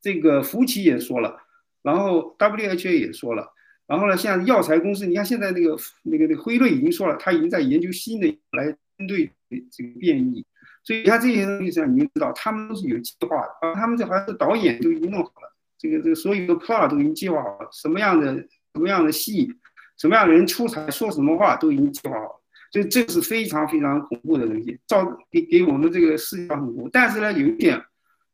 [0.02, 1.38] 这个福奇也说了，
[1.82, 3.54] 然后 WHO 也说了，
[3.86, 8.66] 然后呢，像药材公司，你看现在那个那个那个辉瑞已经说了，他已经在研究新的来
[8.98, 9.30] 针对
[9.70, 10.46] 这个变异。
[10.84, 18.34] 所以你看这些东西上，你就知道他们都是有计划的，啊，他们这好像是导演都已经弄好了，这个这个所有的 plot 都已经计划好了，什么样的
[18.74, 19.54] 什么样的戏，
[19.98, 22.42] 什么样的人出彩，说什么话都已经计划好了。
[22.72, 26.90] 所以这是非常非常恐怖的东西，造给给我们这个世界很恐怖。
[26.92, 27.82] 但是呢，有一点，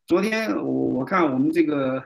[0.07, 2.03] 昨天我我看我们这个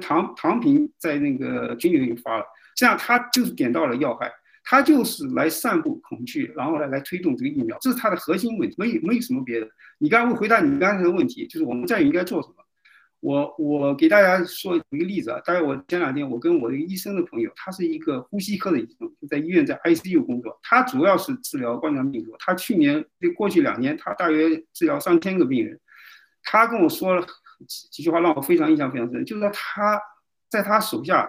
[0.00, 2.44] 唐唐平在那个群里发了，
[2.76, 4.30] 实际上他就是点到了要害，
[4.64, 9.68] 他就是来散布恐惧，然后呢来推动这个疫苗，这是他的核心问题，没有没有什么别的。
[9.98, 12.54] 你刚刚回答你刚才的问题，就是我们在应该做什么？
[13.20, 22.36] 我我给大家说一个例子啊，大概我前两天我跟我一个医生的朋友，他是一个呼吸科的医生，就在医院在 ICU 工作，他主要是治疗冠状病毒。
[22.38, 23.04] 他去年
[23.36, 25.80] 过去两年，他大约治疗上千个病人。
[26.44, 27.26] 他跟我说了
[27.66, 30.00] 几几句话，让我非常印象非常深，就是说他
[30.48, 31.28] 在他手下，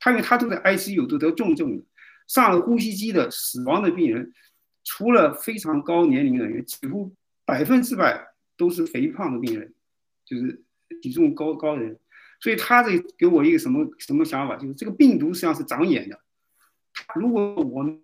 [0.00, 1.84] 他因为他都在 ICU 都得重症的，
[2.26, 4.32] 上了呼吸机的死亡的病人，
[4.82, 9.74] 除了非常高年龄的人，几乎百分之百都是肥胖的病人，
[10.24, 10.64] 就是。
[11.02, 11.98] 体重高高人，
[12.40, 16.18] 所以他这给我一个什么什么想法，就是这个病毒实际上是长眼的。
[17.14, 18.00] 如果我们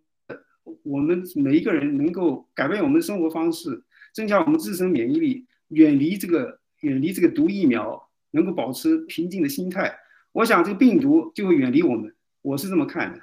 [0.82, 3.82] 我们每一个人能够改变我们的生活方式，
[4.12, 9.96] 增加我们自身免疫力，远离这个远离这个毒疫苗，能够保持平静的心态，
[10.32, 12.14] 我想这个病毒就会远离我们。
[12.42, 13.20] 我是这么看的。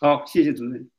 [0.00, 0.91] 好，谢谢主任。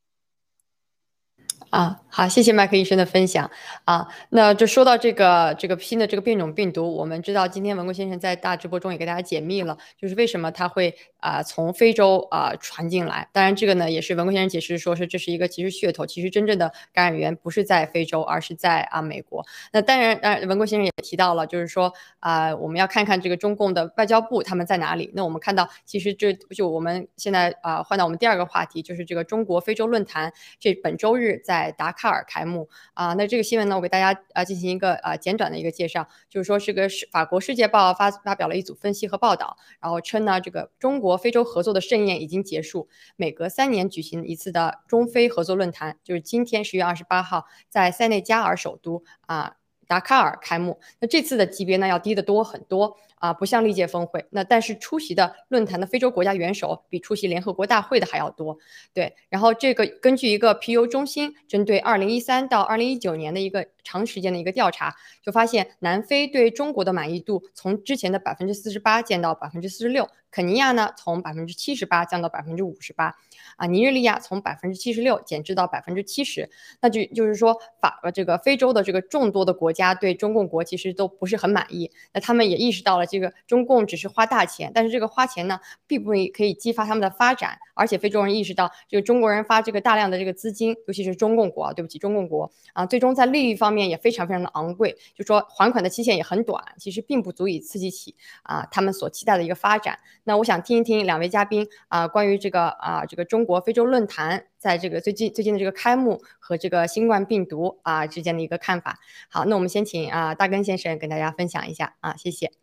[1.69, 3.49] 啊，好，谢谢麦克医生的分享
[3.86, 4.08] 啊。
[4.30, 13.27] 那就说到这个这个新的这个变种病毒，我们知道今天文贵先生在大直播中也给大家解密了，就是为什么他会啊从非洲啊传进来。
[13.31, 19.45] 当然，这个呢也是文贵先生解释说是这是一个其实噱头，其实真正的感染源不是在非洲，而是在啊美国。
[19.71, 25.12] 那当然，当然文贵先生也提到了，就是说啊我们要看看这个中共的外交部他们在哪里。
[25.15, 31.73] 那我们看到，其实这就我们现在啊换到我们第二个话题，就是这个中国非洲论坛，这本周日在。
[31.75, 49.56] 达喀尔开幕啊，那这个新闻呢，我给大家啊进行一个啊简短的一个介绍，就是说是个是法国《世界报》发发表了一组分析和报道，然后称呢，这个中国非洲合作的盛宴已经结束，每隔三年举行一次的中非合作论坛，就是今天十月二十八号在塞内加尔首都啊
[49.88, 52.97] 达喀尔开幕，那这次的级别呢要低得多很多。
[53.23, 58.58] 啊，不像历届峰会，那但是出席的论坛的非洲国家元首比出席联合国大会的还要多，
[58.93, 59.15] 对。
[59.30, 73.15] 然后这个根据一个皮尤中心针对二零一三到二零一九年的一个长时间的一个调查，就发现南非对中国的满意度从之前的百分之四十八降到百分之四十六，肯尼亚呢从百分之七十八降到百分之五十八，
[73.56, 76.50] 啊，尼日利亚从百分之七十六减至到百分之七十，
[76.82, 83.06] 那就就是说法呃这个非洲的这个众多的国家对中共国其实都不是很满意，那他们也意识到了。
[83.06, 87.60] 这个中共只是花大钱，但是这个花钱呢，并不可以激发他们的发展。
[87.76, 99.98] 而且非洲人意识到，这个中国人发这个大量的这个资金，尤其是中共国啊，对不起，中共国啊，最终在利率方面也非常非常的昂贵，就说还款的期限也很短，其实并不足以刺激起啊他们所期待的一个发展。
[100.23, 109.00] 那我想听一听两位嘉宾啊，关于这个啊这个中国非洲论坛在这个最近最近的这个开幕和这个新冠病毒啊之间的一个看法。
[109.29, 112.62] 好，那我们先请啊大根先生跟大家分享一下啊，谢谢。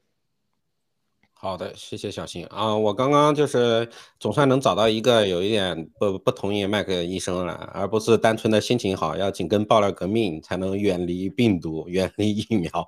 [1.43, 3.89] 好的，谢谢小新啊，我刚刚就是
[4.19, 12.87] 总算能找到一个有一点不不同意麦克医生了，而不是单纯的心情好，要紧跟爆料革命才能远离病毒、远离疫苗。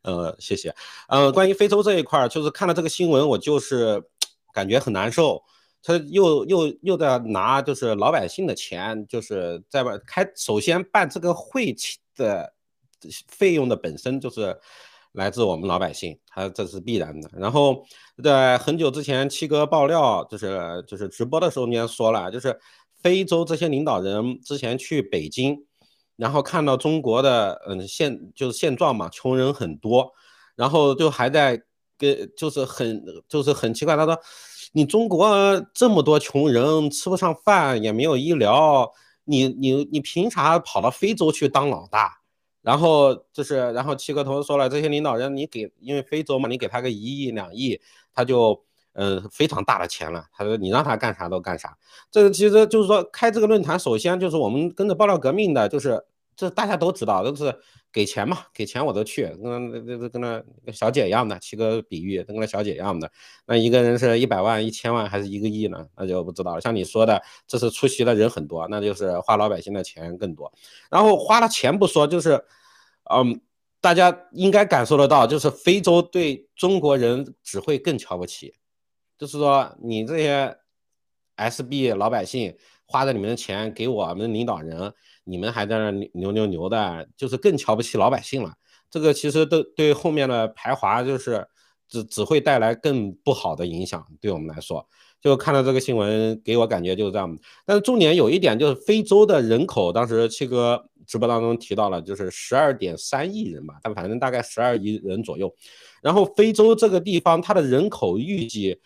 [0.00, 0.74] 呃，谢谢。
[1.08, 4.02] 呃，关于非洲这一块儿，就是看了这个新闻，我就是
[4.54, 5.42] 感觉很难受。
[5.82, 11.76] 他又又又在拿就是老百姓的钱，就是在开，首先办这个会
[12.16, 12.50] 的
[13.28, 14.58] 费用的本身就是。
[15.12, 17.28] 来自我们老百姓，他这是必然的。
[17.34, 17.84] 然后
[18.22, 22.58] 在很久之前，七哥爆料就是就是直播的时候，你也说了，就是
[23.02, 25.64] 非洲这些领导人之前去北京，
[26.16, 30.12] 然后看到中国的嗯现就是现状嘛，穷人很多，
[30.54, 31.60] 然后就还在
[31.98, 34.16] 跟就是很就是很奇怪，他说
[34.72, 38.88] 你中国这么多穷人吃不上饭，也没有医疗，
[39.24, 42.19] 你你你凭啥跑到非洲去当老大？
[42.62, 47.80] 然后就是，然后七哥同时说了，这些领导人，你给，因为非洲嘛，你给他个一亿两亿，
[48.14, 50.24] 他就，嗯，非常大的钱了。
[50.32, 51.76] 他说你让他干啥都干啥。
[52.10, 56.04] 这个其实就是说，开这个论坛，首先就是我们跟着爆料革命的，就是
[56.36, 57.44] 这大家都知道，都是
[57.92, 63.10] 给钱嘛，给钱我都去，跟那那跟那小姐一样的，起个比喻，跟那小姐一样的。
[63.46, 65.86] 那一个人是一百万、一千万还是一个亿呢？
[65.96, 66.60] 那就不知道了。
[66.60, 70.52] 像你说的，这是出席的人很多，那就是花老百姓的钱更多。
[70.90, 72.44] 然后花了钱不说，就是。
[73.12, 73.40] 嗯，
[73.80, 78.54] 大家应该感受得到，就是非洲对中国人只会更瞧不起，
[79.18, 80.56] 就是说你这些
[81.36, 84.94] SB 老百姓花着你们的钱给我们领导人，
[85.24, 88.52] 你们还在那牛牛牛的，就是更瞧不起老百姓了。
[88.90, 91.46] 这个其实都对后面的排华就是
[91.88, 94.86] 只只会带来更不好的影响，对我们来说。
[95.20, 97.38] 就看到这个新闻，给我感觉就是这样。
[97.66, 100.86] 但是重点有一点就是非洲的人口，当时七哥。
[101.06, 105.52] 直播当中提到了，就是十二点三亿人吧，但反正大概十二亿人左右。
[106.00, 108.78] 然后非洲这个地方，它的人口预计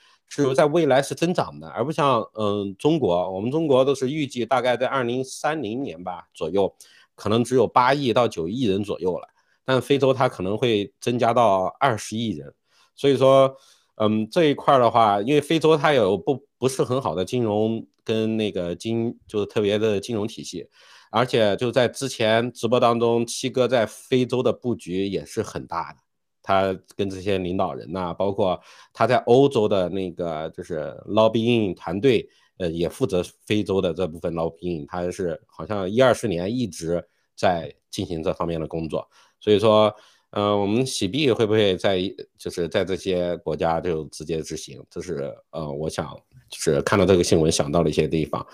[0.43, 6.74] 是在未来是增长的，而不像嗯中国，我们中国都是预计大概在二零三零年吧左右，
[7.14, 9.28] 可能只有八亿到九亿人左右了。
[9.64, 12.53] 但非洲它可能会增加到二十亿人，
[12.95, 13.57] 所以说
[13.97, 20.68] 嗯这一块的话，因为非洲它有不不是很好的金融跟那个金就是特别的金融体系。
[21.11, 25.99] 而且就在之前直播当中，七哥在非洲的布局也是很大的。
[26.45, 28.61] 他跟这些领导人呐，包括
[28.92, 32.28] 他在欧洲的那个就是 lobbying 团队，
[32.59, 34.86] 呃，也负责非洲的这部分 lobbying。
[34.86, 39.09] 他是好像一二十年一直在进行这方面的工作。
[39.40, 39.92] 所以说，
[40.30, 41.99] 呃，我们洗币会不会在
[42.38, 44.84] 就是在这些国家就直接执行？
[44.88, 46.16] 这是呃，我想。
[46.51, 48.47] 就是看到这个新闻想到了一些地方，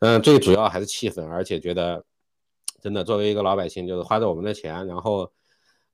[0.00, 2.04] 嗯，最主要还是气愤，而且觉得
[2.82, 5.30] 真的作为一个老百姓，就是花着我们的钱，然后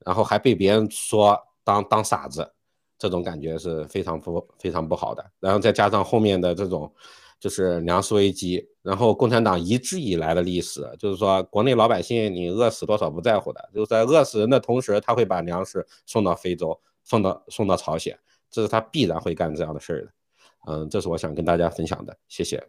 [0.04, 2.50] 然后还被别人说当当傻子，
[2.98, 5.24] 这种感觉是非常不非常不好的。
[5.40, 6.92] 然后再加上后面的这种
[7.40, 18.18] 就是粮食危机，然后共产党一直以来的历史，就是说国内老百姓你饿死多少不在乎的，就是在饿死人的同时，他会把粮食送到非洲，送到送到朝鲜，
[18.50, 20.12] 这是他必然会干这样的事儿的。
[20.68, 22.64] 嗯，这是我想跟大家分享的，谢谢。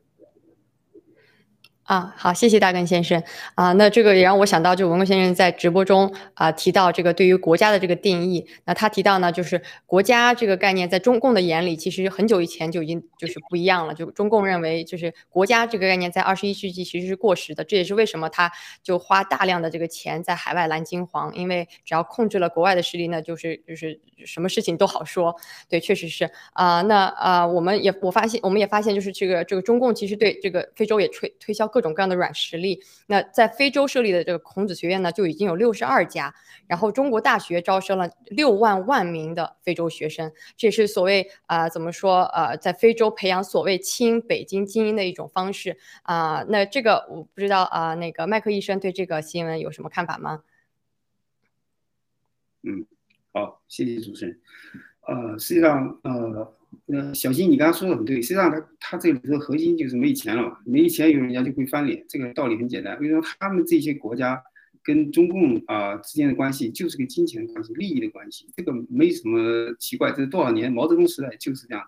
[1.84, 3.22] 啊，好，谢谢大根先生
[3.56, 3.74] 啊。
[3.74, 8.48] 那这个也让我想到，就文工先生在直播中啊提到这个对于国家的这个定义。
[8.64, 13.94] 那他提到呢，就是国家这个概念在中共的眼里，其实很久以前就已经就是不一样了。
[13.94, 17.66] 就中共认为，就是国家这个概念在二十一世纪其实是过时的。
[17.66, 18.50] 这也是为什么他
[18.82, 25.36] 就花大量的这个钱在海外蓝金黄，因为只要控制了国外的势力，那就是就是什么事情都好说。
[25.68, 26.82] 对，确实是啊。
[26.84, 31.70] 那啊，我们也我发现，我们也发现，就是这个这个中共其实对这个非洲也推推销。
[31.74, 36.32] 各种各样的软实力，那在非洲设立的这个孔子学院呢，就已经有六十二家，
[36.68, 46.46] 然后中国大学招生了六万万名的非洲学生，这也是所谓啊怎么说呃，在非洲培养所谓亲北京精英的一种方式啊。
[46.48, 50.44] 那这个我不知道啊，那个麦克医生对这个新闻有什么看法吗？
[52.62, 52.86] 嗯，
[53.34, 54.40] 好，谢谢主持人。
[55.08, 56.54] 呃，实际上呃。
[56.88, 58.22] 呃，小新，你刚刚说的很对。
[58.22, 62.06] 实际上，他他这里头核心就是没钱了嘛，没钱有人家就会翻脸。
[62.08, 63.00] 这个道理很简单。
[63.00, 64.42] 为什么他们这些国家
[64.84, 68.48] 跟中共啊之间的关系就是个金钱关系、利益的关系？
[68.56, 71.84] 这个没什么奇怪，这是多少年毛泽东时代就是这样。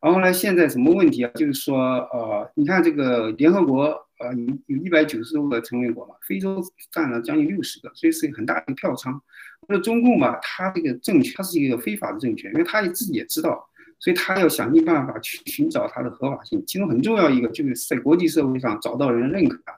[0.00, 1.30] 然后呢，现在什么问题啊？
[1.34, 1.78] 就是说，
[2.12, 3.84] 呃，你看这个联合国
[4.18, 6.60] 呃，有有一百九十多个成员国嘛，非洲
[6.90, 9.20] 占了将近六十个，所以是个很大的票仓。
[9.68, 13.68] 那中共吧，他这个政权，它是一个非法的政权，因为他自己也知道。
[14.02, 19.72] 所以他要想尽办法去寻找它的合法性，其中很重要一个就是在国际社会上找到人认可他。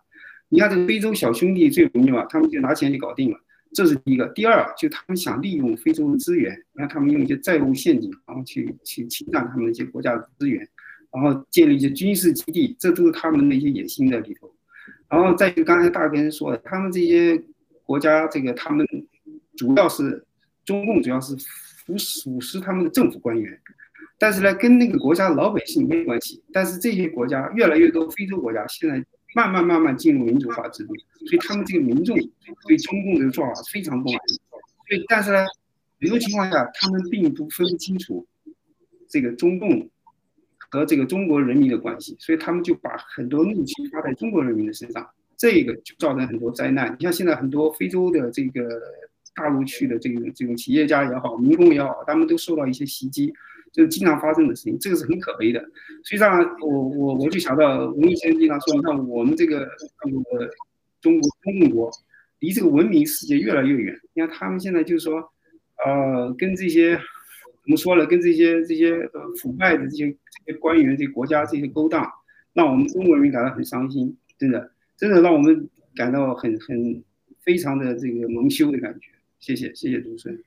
[0.49, 3.39] 你看这个非洲小兄弟最容易嘛，他们就拿钱就搞定了，
[3.75, 4.27] 这是第一个。
[4.29, 10.66] 第二，就他们想利用非洲的资源，你看他们用一些债务陷阱，然后去去侵占他们一些国家的资源，
[11.12, 14.51] 然后建立一些军事基地，这都是他们的一些野心在里头。
[15.07, 17.39] 然后再就刚才大根说的，他们这些
[17.83, 18.87] 国家这个他们
[19.55, 20.25] 主要是
[20.64, 21.37] 中共主要是
[21.85, 23.61] 服属实他们的政府官员。
[24.19, 26.43] 但是呢，跟那个国家老百姓没关系。
[26.53, 29.05] 但是这些国家越来越多，非洲国家现在
[29.35, 30.95] 慢慢慢慢进入民主化制度，
[31.27, 32.17] 所以他们这个民众
[32.67, 34.41] 对中共这个做法非常不满意。
[34.89, 35.45] 所以，但是呢，
[36.01, 38.27] 很多情况下他们并不分不清楚
[39.09, 39.89] 这个中共
[40.71, 46.95] 和这个中国人民的关系，所以他们就把很多怒气发在中国人民的身上，这个就造成很多灾难。
[46.99, 48.81] 你像现在很多非洲的这个
[49.35, 53.33] 大陆去的这个这种企业家也好，民工也好，他们都受到一些袭击，
[53.75, 55.61] 就经常发生的事情，这个是很可悲的。
[56.05, 59.68] 实际上，我我我就想到文艺先生经常说，你看我们这个
[60.01, 60.51] 这个
[61.03, 61.91] 中国中国
[62.39, 63.95] 离这个文明世界越来越远。
[64.14, 65.20] 你看他们现在就是说，
[65.85, 66.99] 呃，跟这些。
[67.66, 72.07] 怎么说呢，跟这些这些呃腐败的这些这些官员、这些国家这些勾当，
[72.53, 75.66] 让我们中国人民感到很伤心，真的，真的让我们
[75.97, 77.03] 感到很很
[77.41, 79.09] 非常的这个蒙羞的感觉。
[79.41, 80.45] 谢谢，谢谢主持人。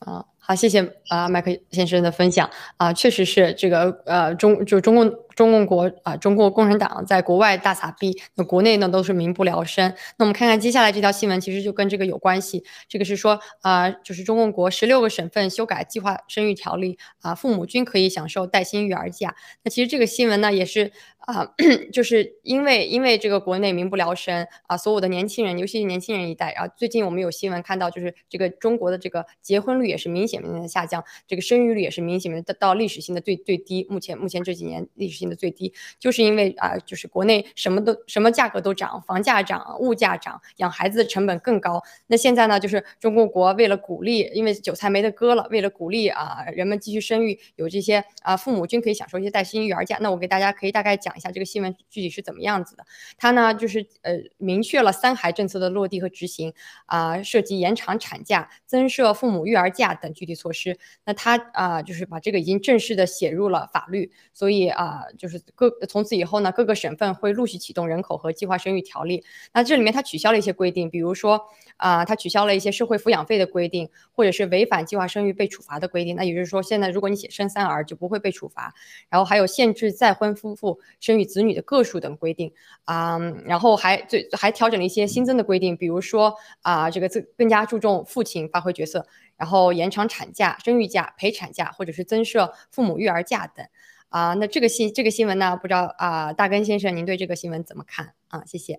[0.00, 0.26] 啊。
[0.46, 9.92] 好，谢谢啊，麦克先生的分享啊，确实是这个呃中就中共中共国啊，中国共产党在国外大撒币，那国内呢都是民不聊生。
[10.18, 12.62] 那我们看看接下来这条新闻，其实就跟这个有关系。
[12.88, 19.34] 这个是说啊，就是中共国十六个省份修改计划生育条例啊，父母均可以享受带薪育儿假。
[19.64, 21.54] 那其实这个新闻呢，也是啊，
[21.92, 30.35] 就是因为因为这个国内民不聊生啊，所有的年轻人，尤其是年轻人一代啊，最近我们有新闻看到，就是这个中国的这个结婚率也是明显。
[30.42, 33.86] 明显的下降，这个生育率也是明显的到历史性的最最低。
[33.88, 41.82] 目前目前这几年历史性的最低，就是因为啊，就是国内什么都什么价格都涨，房价涨，物价涨，养孩子的成本更高。
[42.08, 49.96] 那现在呢，就是中国国为了鼓励，因为韭菜没得割了，为了鼓励啊人们继续生育，有这些啊父母均可以享受一些带薪育儿假。
[50.00, 52.84] 那我给大家可以大概讲一下这个新闻具体是怎么样子的。
[53.16, 56.52] 它呢就是呃明确了三孩政策的落地和执行
[56.86, 69.24] 啊，涉及延长产假、增设父母育儿假等具体措施，那他啊，就是把这个已经正式的写入了法律，所以啊，就是各从此以后呢，各个省份会陆续启动人口和计划生育条例。
[69.54, 71.40] 那这里面它取消了一些规定，比如说
[71.76, 76.16] 啊，它取消了一些社会抚养费的规定，或者是违反计划生育被处罚的规定。
[76.16, 78.74] 那也就是说，现在如果你写生三儿就不会被处罚。
[79.08, 82.52] 然后还有限制再婚夫妇生育子女的个数等规定
[82.84, 89.06] 啊，然后还最还调整了一些新增的规定，比如说啊，这个更更加注重父亲发挥角色。
[89.36, 93.66] 然后延长产假、生育假、陪产假，或者是增设父母育儿假等，
[94.08, 98.42] 啊，那这个新这个新闻呢，不知道啊，大根先生您对这个新闻怎么看啊？
[98.46, 98.78] 谢谢。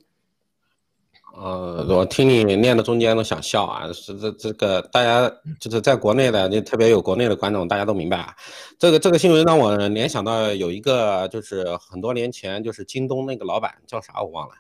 [1.36, 5.30] 呃，我听你念的中间都想笑啊，是这这个大家
[5.60, 8.34] 就是在国内的，就特别有国内的观众，大家都明白啊。
[8.80, 14.56] 这个这个新闻让我联想到有一个，就是很多年前，就是京东那个老板叫啥我忘了，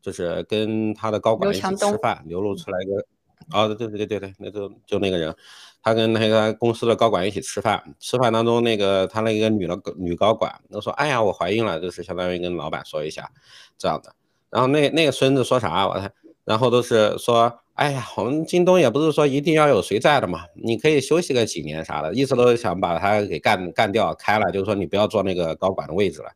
[0.00, 3.04] 就是跟他的高管一起吃饭，流露出来一个。
[3.52, 5.34] 哦，对对对对对，那就就那个人，
[5.82, 13.30] 他跟那个公司的高管一起吃饭，吃饭当中那个他那个女的女高管都说，哎呀，我怀孕了，就是相当于跟老板说一下
[13.78, 14.14] 这样的。
[14.50, 16.12] 然后那那个孙子说啥，我看，
[16.44, 26.30] 然后都是说，哎呀，我们京东也不是说一定要有谁在的嘛，你可以休息个几年啥的，意思都是想把他给干干掉开了，就是说你不要做那个高管的位置了。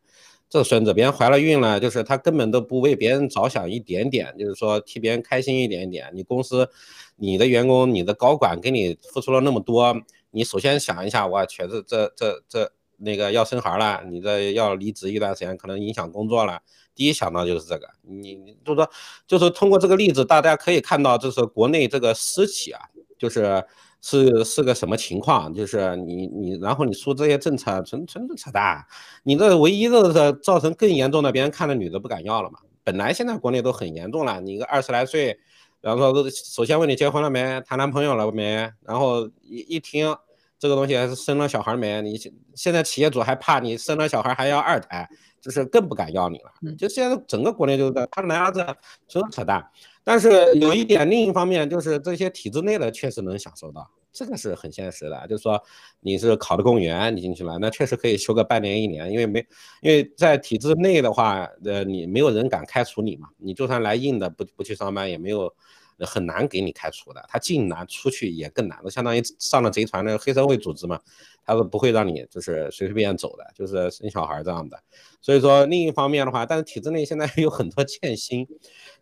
[0.55, 6.09] 这孙子，别人怀了孕了，就是他根本都不为别人着想一点点，就是说替别人开心一点点。
[6.13, 6.69] 你公司，
[7.17, 9.93] 你的员工，你的高管给你付出了那么多，
[10.31, 16.61] 你首先想一下，我去，这这这这那个要生孩了，你这要离职一段时间，可能影响工作了。
[16.95, 18.89] 第一想到就是这个，你就是说，
[19.27, 22.79] 就是通过这个例子，大家可以看到，就是国内这个私企啊，
[23.19, 23.61] 就是。
[24.07, 25.51] 是是个什么情况？
[25.51, 28.85] 就是你你，然后你出这些政策，纯纯是扯淡。
[29.23, 32.59] 你这唯一的是造成更严重的，别人看着女的不敢要了嘛。
[32.83, 35.39] 本来现在国内都很严重了，你个二十来岁，
[35.81, 40.15] 然后首先问你结婚了没，谈男朋友了没，然后一一听
[40.59, 42.15] 这个东西还是生了小孩没，你
[42.53, 45.09] 现在企业主还怕你生了小孩还要二胎，
[45.45, 46.75] 就是更不敢要你了。
[46.75, 48.65] 就现在整个国内就是他男儿子
[49.07, 49.63] 纯扯淡。
[50.03, 55.27] 但是有一点，另一方面就是这些体制内的确实能享受到，这个是很现实的。
[55.27, 55.61] 就是说，
[55.99, 59.45] 你是考的公务员，你进去了，那确实可以休个半年一年，因为没，
[59.81, 65.51] 因为在体制内的话，呃，你没有人敢开除你嘛，你就算来硬的不不去上班，也没有
[65.99, 67.23] 很难给你开除的。
[67.27, 70.99] 他进难，出去也更难，相当于上了贼船的黑社会组织嘛，
[71.45, 74.77] 他是不会让你就是随随便便走的，就是生小孩这样的。
[75.21, 78.47] 所以说，另一方面的话，但是体制内现在 有很多欠薪。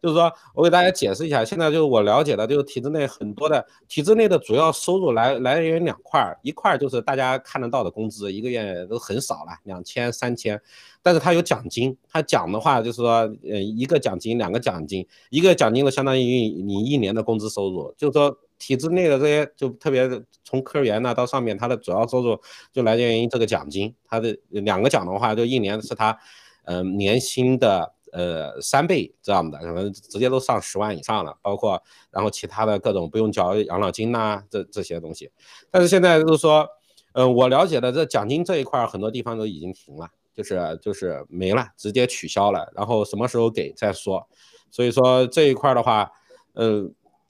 [0.02, 10.62] 就是说，我给大家解释一下，现在就是我了解的，就是体制内很多的体制内的主要收入来来源于两块儿，一块儿就是大家看得到的工资，一个月都很少了，两千三千，
[11.02, 13.12] 但是它有奖金，它奖的话就是说，
[13.50, 20.10] 呃，一个奖金，两个奖金，一个奖金的相当于你一年的工资收入，就是说体制内的这些就特别
[20.46, 22.40] 从科员呢到上面，他的主要收入
[22.72, 26.18] 就来源于这个奖金，他的两个奖的话，就一年是他，
[26.64, 27.94] 嗯，年薪的。
[28.16, 35.32] 呃，三倍这样的，可能直接都上十万以上了，包括然后其他的各种不用交养老金呐，这这些东西。
[35.72, 36.70] 但是现在就是说，
[37.14, 44.28] 呃，我了解的这奖金这一块很多地方都已经停了，就是就是没了，直接取消了，然后什么时候给再说。
[44.70, 46.12] 所以说这一块的话，
[46.54, 46.88] 呃，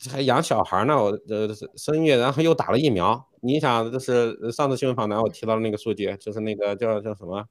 [0.09, 3.29] 还养小孩呢，我呃生育，然后又打了疫苗。
[3.41, 7.45] 你想，就是上次新闻访谈我提到的那个数据，就是那个叫叫什么，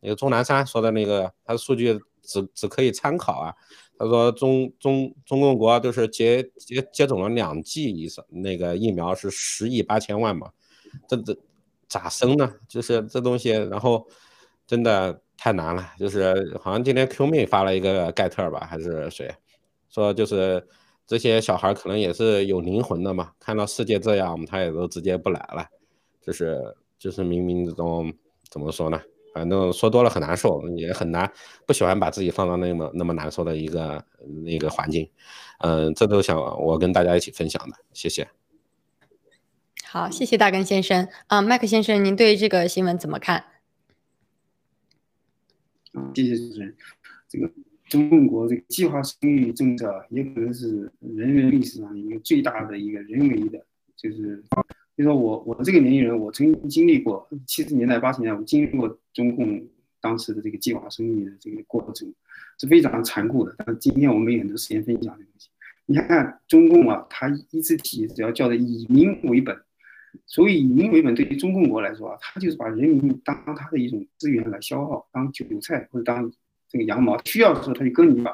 [0.00, 3.54] 那个钟南山说的那个，他的数据只只可以参考啊。
[3.98, 10.50] 他说中中中共国就是接接接种了两剂以上那个疫苗是十亿八千万嘛，
[11.08, 11.36] 这这
[11.88, 12.54] 咋生呢？
[12.68, 14.06] 就是这东西，然后
[14.68, 15.92] 真的太难了。
[15.98, 19.34] 就是好像今天 Q 妹发了一个盖特吧，还是谁，
[19.88, 20.64] 说就是
[21.08, 25.66] 这些小孩可能也是有灵魂的嘛，看到世界这样，他也都直接不来了。
[26.20, 28.14] 就是就是冥冥之中
[28.48, 29.00] 怎么说呢？
[29.34, 31.32] 反正说多了很难受，也很难
[31.64, 34.04] 不喜欢把自己放到那么那么难受的一个
[34.44, 35.08] 那个环境，
[35.60, 38.28] 嗯，这都想我跟大家一起分享的，谢谢。
[39.84, 43.44] 好，谢谢大根先生啊，麦克先生，您对这个新闻怎么看？
[45.94, 46.76] 嗯，谢谢主持人。
[47.28, 47.50] 这个
[47.88, 53.64] 中国这个计划生育政策也可能是人类历史上一个最大的一个人为的，
[53.96, 54.42] 就是。
[54.96, 59.64] 就说我我这个年轻人，我曾经经历过七十年代八十年代，我经历过中共
[60.00, 62.12] 当时的这个计划生育的这个过程，
[62.58, 63.54] 是非常残酷的。
[63.58, 65.50] 但是今天我们有很多时间分享这个东西。
[65.86, 69.56] 你看看中共啊，他一直提只要叫的以民为本，
[70.26, 76.28] 所以以民为本，对于中共国来说啊，他就是把人民当他的一种资源来消耗，当韭菜或者当
[76.68, 78.32] 这个羊毛，需要的时候他就割你一把。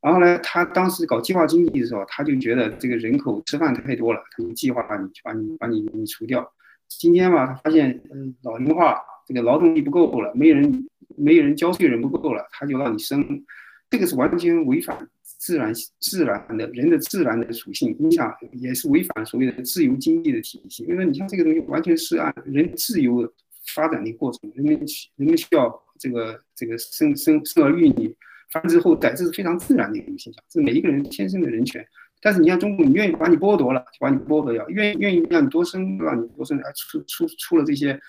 [0.00, 6.48] 然后呢，他当时搞计划经济的时候，他就觉得这个人口吃饭太多了，他就计划把你把你把你你除掉。
[6.86, 13.44] 今天吧，他发现嗯老龄化，这个劳动力不够了，没人没人交税人不够了，他就让你生，
[13.90, 17.96] 这个是完全违反自然自然的人的自然的属性。
[17.98, 20.84] 你想，也是违反所谓的自由经济的体系。
[20.84, 23.30] 因为你像这个东西，完全是按人自由
[23.74, 24.74] 发展的过程，人们
[25.16, 28.16] 人们需要这个这个生生生儿育女。
[28.50, 31.86] 繁殖后代，这是非常自然的一种现象，是每一个人天生的人权。
[32.22, 38.00] 但是你看中国，你愿意把你剥夺了，就把你剥夺掉；愿愿意让你多生，让你多生，还出出出了这些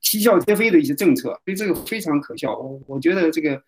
[0.00, 2.58] 啼笑皆非的一些政策，所以这个非常可笑。
[2.58, 3.62] 我我觉得这个，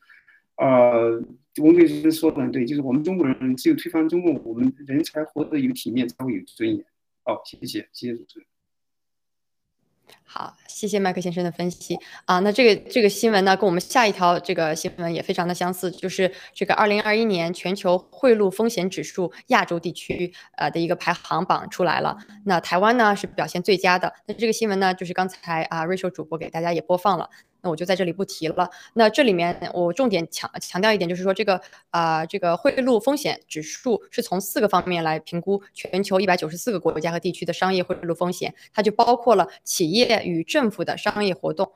[0.56, 1.10] 呃，
[1.58, 6.84] 文贵先生说的很对，就是我们中国人只有推翻中共，我们人才活得有体面，才会有尊严。
[7.22, 8.49] 好，谢谢，谢谢主持人。
[10.24, 12.38] 好，谢谢麦克先生的分析啊。
[12.40, 22.16] 那这个这个新闻呢，跟我们下一条这个新闻也非常的相似，就是这个二零二一年全球贿赂风险指数亚洲地区呃的一个排行榜出来了。
[22.44, 24.12] 那台湾呢是表现最佳的。
[24.26, 27.28] 那这个新闻呢，就是刚才啊瑞 l 主播给大家也播放了。
[27.62, 28.68] 那我就在这里不提了。
[28.94, 41.72] 那这里面我重点强强调一点，就是说这个啊，这个贿赂风险指数是从四个方面来评估全球一百九十四个国家和地区的商业贿赂风险，它就包括了企业与政府的商业活动，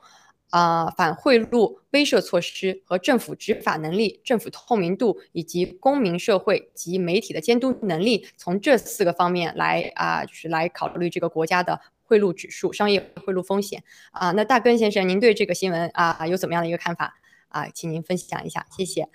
[0.49, 11.79] 啊，反贿赂威慑措施和政府执法能力、政府透明度以及公民社会及媒体的监督能力，从这四个方面来啊，就是来考虑这个国家的。
[12.05, 17.15] 贿赂指数、商业贿赂风险啊，那大根先生，您对这个新闻啊有怎么样的一个看法
[17.49, 17.67] 啊？
[17.69, 19.09] 请您分享一下，谢谢。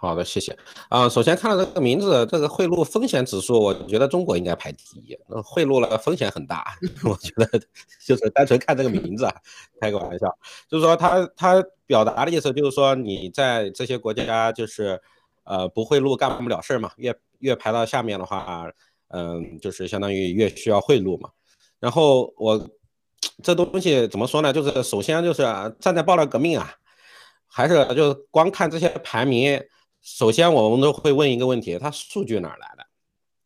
[0.00, 0.56] 好的，谢谢。
[0.88, 5.18] 啊，首先看到这个名字，这个贿赂风险指数，我觉得中国应该排第一。
[5.28, 6.64] 那贿赂了，风险很大，
[7.04, 7.60] 我觉得
[8.06, 9.34] 就是单纯看这个名字啊，
[9.80, 15.02] 开个玩笑，就是说他他表达的意思就是说你在这些国家就是
[15.42, 18.70] 呃不贿赂干不了事儿嘛，越越排到下面的话。
[19.08, 21.30] 嗯，就是相当于越需要贿赂嘛，
[21.80, 22.70] 然后我
[23.42, 24.52] 这东西怎么说呢？
[24.52, 25.42] 就是首先就是
[25.80, 26.72] 站在爆料革命啊，
[27.46, 29.60] 还是就光看这些排名，
[30.02, 32.84] 首先我们都会问一个问题：他数据哪来的？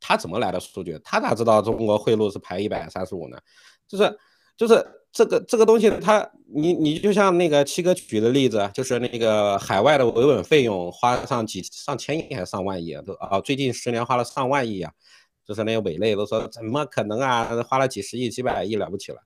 [0.00, 1.00] 他怎么来的数据？
[1.04, 3.38] 他咋知道中国贿赂是排一百三十五呢？
[3.86, 4.18] 就是
[4.56, 14.92] 就是这个这个东西，他你你就像那个七哥举的例子，就是那个海外的维稳费用花上几上千亿还是上万亿都啊，最近十年花了上万亿啊。
[15.53, 17.44] 就是那些伪类都说怎么可能啊？
[17.68, 19.18] 花了几十亿、几百亿了不起了，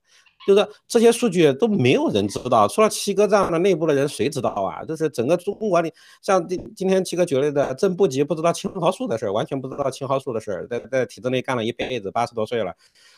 [0.45, 4.83] 就是这些数据都没有人知道，除了七哥这样的内部的人，谁知道啊？
[4.83, 12.75] 就是整个中国里，像今今天七哥举例的正部级不知道青蒿素的事儿，完全不知道青蒿素的事儿，在在体制内干了一辈子，八十多岁了。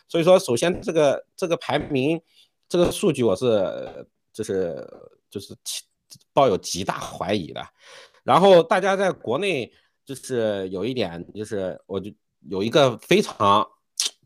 [0.07, 2.21] 所以说，首先这个这个排名，
[2.67, 4.87] 这个数据我是就是
[5.31, 5.55] 就是
[6.31, 7.65] 抱有极大怀疑的。
[8.23, 9.71] 然后大家在国内
[10.05, 12.11] 就是有一点，就是我就。
[12.47, 13.67] 有一个非常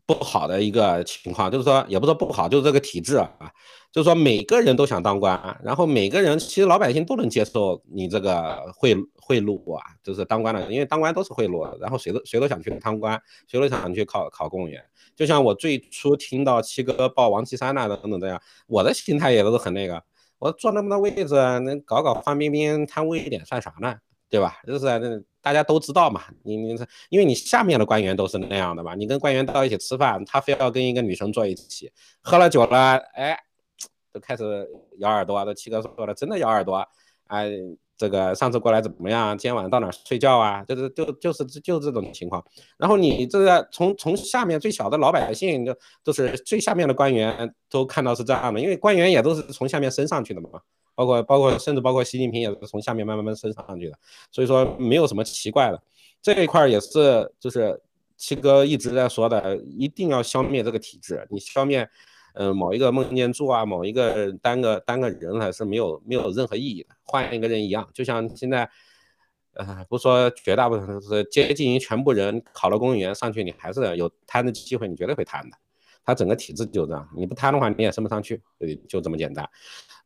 [0.06, 3.30] 不好的一个情况，就是说也不说不好，就是这个体制啊，
[3.90, 14.82] 就是说每个人都想当官，然后每个人其实老百姓都能接受你这个贿贿赂啊，就是当官的，因为当官都是贿赂，然后谁都谁都想去当官，谁都想去考考公务员。
[15.16, 20.02] 就像我最初听到七哥报王岐山呐等等这样，我的心态也都是很那个，
[20.38, 23.94] 我坐那么多位置，能搞搞范冰冰贪污一点算啥呢？
[24.28, 24.56] 对吧？
[24.66, 25.08] 就是那
[25.44, 26.74] 大家都知道嘛，你你
[27.10, 31.92] 因为你下面的官员都是那样的嘛，你跟官员到一起吃饭，他非要跟一个女生坐一起，
[32.22, 33.38] 喝了酒了，哎，
[34.10, 34.66] 都开始
[34.98, 36.84] 咬耳朵，都七哥说了，真的咬耳朵，
[37.26, 37.52] 哎。
[37.96, 39.38] 这个上次过来怎么样？
[39.38, 40.64] 今天晚上到哪睡觉啊？
[40.64, 42.44] 就是就就是就这种情况。
[42.76, 45.72] 然后你这个从从下面最小的老百姓，就
[46.02, 50.48] 都是最下面的官员都看到是这样的，因为官员也都是从下面升上去的嘛，
[50.94, 53.98] 包括包括甚至包括习近平也是从下面慢慢慢升上去的，
[54.30, 55.82] 所以说没有什么奇怪的。
[56.22, 57.80] 这一块也是就是
[58.16, 61.88] 七哥一直在说的，一定要消灭这个体制，你消灭。
[62.36, 68.68] 嗯，某一个孟建柱啊，某一个单个单个人还是没有没有任何意义的，换一个人一样，就像现在，
[69.52, 75.56] 呃，不说绝大部分是接近于全部人考了公务员上去，你还是有贪的机会，你绝对会贪的。
[76.04, 79.48] 他整个体制就这样，你不贪的话，你也升不上去，对，就这么简单。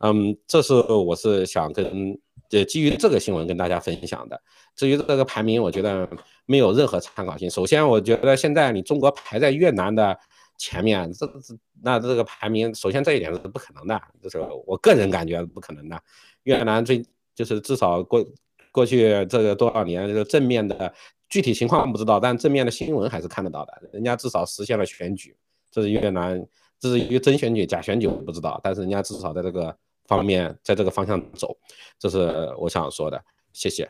[0.01, 2.19] 嗯，这是我是想跟
[2.51, 4.41] 呃基于这个新闻跟大家分享的。
[4.77, 6.09] 至于这个排名，我觉得
[6.47, 7.51] 没有任何参考性。
[7.51, 10.19] 首先，我觉得现在你中国排在越南的。
[10.61, 16.03] 前面这这那这个排名，首先这一点是不可能的，就是我个人感觉不可能的。
[16.43, 17.01] 越南最
[17.33, 18.27] 就是至少过
[18.73, 20.93] 过去这个多少年，这个正面的
[21.29, 23.81] 具体情况不知道，但正面的新闻还是看得到的。
[23.93, 25.37] 人家至少实现了选举，
[25.71, 26.47] 这是越南，
[26.79, 31.57] 这是一个真选举假选举我不知道，但是人家至少在这个方面，在这个方向走，
[31.99, 33.23] 这是我想说的。
[33.53, 33.89] 谢谢。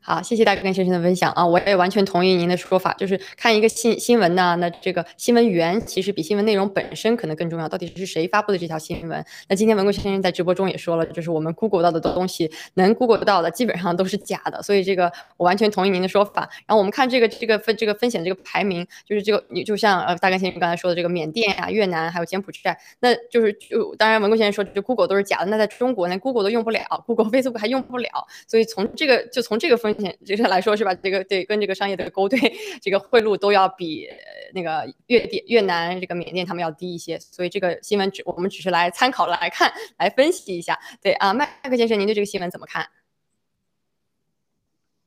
[0.00, 1.44] 好，谢谢大根先生的分享啊！
[1.44, 7.68] 我也完全同意您的说法，就是看一个新新闻呢，那这个新闻源其实比新闻内容本身可能更重要。
[7.68, 9.22] 到底是谁发布的这条新闻？
[9.48, 14.62] 那今天文贵先生在直播中也说了，就是我们 Google 到的东西，能 Google 到的基本上都是假的。
[14.62, 16.48] 所以这个我完全同意您的说法。
[16.66, 28.08] 然后我们看这个这个分这个风险这个排名，就是这个你就像呃大根先生刚才说的这个缅甸啊、越南还有柬埔寨，那就是就当然文贵先生说就 Google 都是假的，那在中国呢 Google 都用不了，Google Facebook 还用不了。
[28.46, 29.97] 所以从这个就从这个分。
[30.24, 30.94] 就是来说是吧？
[30.94, 32.38] 这个对，跟这个商业的勾兑，
[32.80, 34.08] 这个贿赂都要比
[34.54, 37.18] 那个越越越南、这个缅甸他们要低一些。
[37.18, 40.78] 所以这个新闻只我们只是来参考来看，来分析一下。
[41.02, 42.88] 对啊，麦克先生，您对这个新闻怎么看？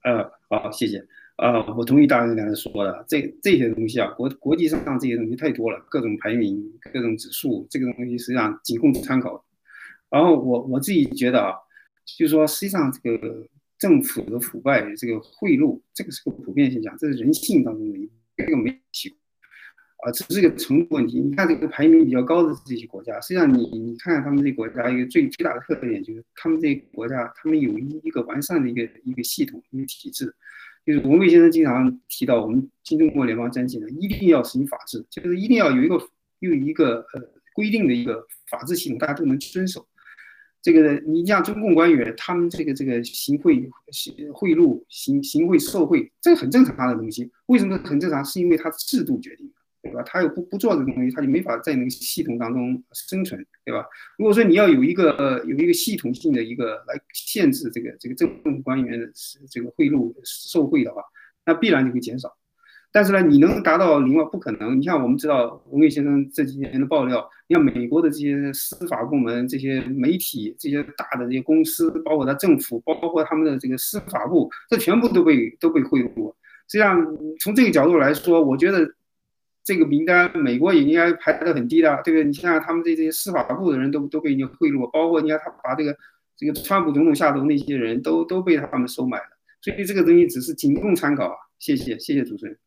[0.03, 1.05] 呃，好，谢谢。
[1.37, 6.61] 呃，我同意大家刚才说的，这这些东西啊，国国际上这些东西太多了，各种排名、
[6.93, 9.45] 各种指数，这个东西实际上仅供参考。
[10.09, 11.53] 然后我我自己觉得啊，
[12.17, 13.47] 就是说实际上这个。
[13.81, 18.07] 政府的腐败，这个贿赂，这个是个普遍现象，这是人性当中的一
[18.37, 19.17] 这个没奇怪
[20.03, 21.19] 啊，只是一个程度问题。
[21.19, 30.31] 你看这个排名比较高的这些国家，实际上你你看看他们这个国家一个最最大的特点就是他们这个国家他们有一一个完善的一个一个系统一个体制，
[30.85, 35.99] 就是文贵先生经常提到我们新中国联邦征集呢一定要实行法治，就是一定要有一个
[36.37, 37.21] 有一个呃
[37.55, 39.87] 规定的一个法治系统，大家都能遵守。
[40.61, 47.31] 这个你像中共官员，他们这个这个行贿、行贿赂、行行贿受贿，这个很正常的东西。
[47.47, 48.23] 为什么很正常？
[48.23, 50.03] 是因为他制度决定的，对吧？
[50.03, 53.85] 他又不不做这个东西，他就没法在那个系统当中生存，对吧？
[54.19, 59.11] 如果说你要有一个呃有一个系统性的一个来限制这个这个政府官员的
[59.49, 61.01] 这个贿赂受贿的话，
[61.45, 62.31] 那必然就会减少。
[62.93, 64.25] 但是呢，你能达到零吗？
[64.25, 64.77] 不可能。
[64.77, 76.33] 你像我们知道文贵先生这几年的爆料，你看美国的这些司法部门、这些媒体、这些大的这些公司，包括他政府，包括他们的这个司法部，这全部都被都被贿赂。
[76.67, 78.93] 实际上，从这个角度来说，我觉得
[79.63, 82.25] 这个名单美国也应该排得很低的，对不对？
[82.25, 85.95] 你像他们这这些司法部的人都都被你贿赂，包括你看他把这个
[86.35, 89.37] 这个川普总统下头那些人都都被他们收买了。
[89.61, 91.35] 所以这个东西只是仅供参考啊。
[91.57, 92.57] 谢谢，谢谢主持人。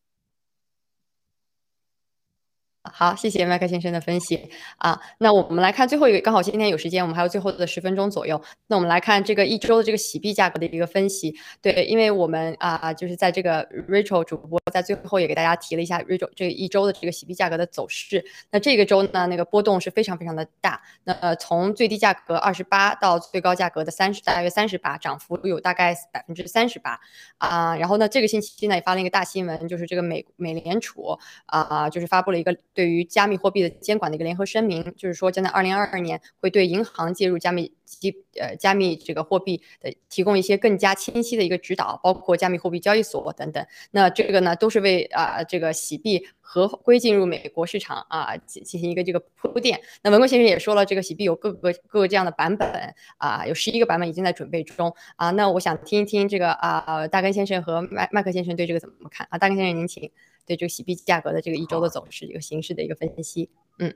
[2.93, 5.01] 好，谢谢麦克先生的分析啊。
[5.17, 8.39] 那我们来看最后一个，刚好今天有时间，我们还有最后的十分钟左右。
[8.67, 11.35] 那我们来看这个一周的这个洗币价格的一个分析。
[11.63, 18.23] 对，因为我们啊，就是在这个 Rachel 主播在最后也给大家提了一下 Rachel 这一周的这个洗币价格的走势。
[18.51, 20.83] 那这个周呢，那个波动是非常非常的大。
[21.05, 27.01] 那呃，从最低价格二十八到最高价格的三十，大约三十八，涨幅有大概百分之三十八
[27.39, 27.75] 啊。
[27.79, 32.55] 然后呢，这个星期呢也发了一个大新闻，就是这个美美联储啊，就是发布了一个。
[32.75, 43.65] 对于加密货币的监管的一个联合声明，就是说将在二零二二年会对银行介入加密机呃加密这个货币的提供一些更加清晰的一个指导，包括加密货币交易所等等。
[43.93, 49.81] 那这个呢，都是为啊这个洗币合规进入美国市场啊进进行一个这个铺垫。
[50.03, 55.31] 那文贵先生也说了，这个洗币有各个各个这样的版本啊，有十一个版本已经在准备中啊。
[55.31, 59.39] 那我想听一听这个啊大根先生和麦麦克先生对这个怎么看啊？
[59.39, 60.11] 大根先生您请。
[60.47, 63.49] 对这个洗币价格的这个一周的走势，一个形势的一个分析。
[63.79, 63.95] 嗯，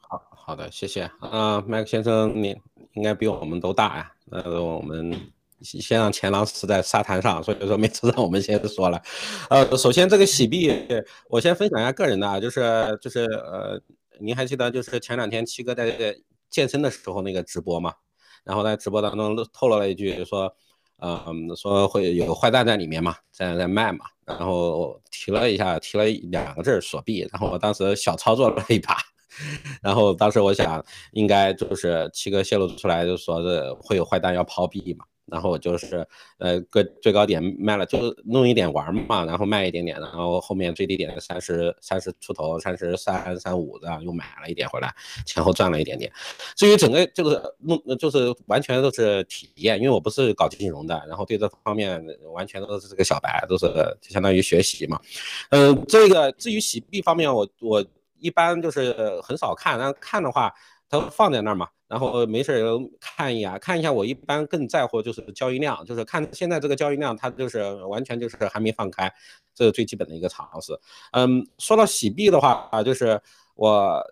[0.00, 2.56] 好好的，谢谢啊，麦克先生，你
[2.94, 4.12] 应该比我们都大呀。
[4.26, 5.14] 那我们
[5.60, 9.02] 先让钱狼死在沙滩上，所以说每次让我们先说了。
[9.50, 10.72] 呃，首先这个洗币，
[11.28, 13.80] 我先分享一下个人的啊，就是就是呃，
[14.20, 16.16] 您还记得就是前两天七哥在
[16.48, 17.94] 健身的时候那个直播嘛？
[18.44, 20.54] 然后在直播当中透露了一句就说。
[21.04, 28.96] 嗯，说会有坏蛋在里面嘛，在在卖嘛，然后提了一下，提了两个字锁币，然后我当时小操作了一把，
[29.82, 30.82] 然后当时我想
[31.12, 35.04] 应该就是七哥泄露出来，就说是会有坏蛋要抛币嘛。
[35.26, 36.06] 然后就是，
[36.38, 44.94] 呃，个最高点卖了，就弄一点玩嘛，然后卖一点点，然后后面最低点三十三十出头，三十三三五这样又买了一点回来，
[45.24, 46.12] 前后赚了一点点。
[46.54, 52.04] 至于整个就是弄，就是完全都是体验，因为我不是搞金融的，然后对这方面
[52.34, 53.66] 完全都是这个小白，都是
[54.02, 55.00] 就相当于学习嘛。
[55.50, 57.84] 嗯，这个至于洗币方面，我我
[58.18, 60.52] 一般就是很少看，但看的话，
[60.88, 61.68] 它放在那儿嘛。
[61.94, 62.60] 然后没事
[62.98, 63.92] 看一眼，看一下。
[63.92, 69.08] 我一般更在乎就是交易量，就是看现在这个交易量，它就是完全就是还没放开，
[69.54, 70.76] 这是最基本的一个常识。
[71.12, 73.20] 嗯，说到洗币的话啊，就是
[73.54, 74.04] 我，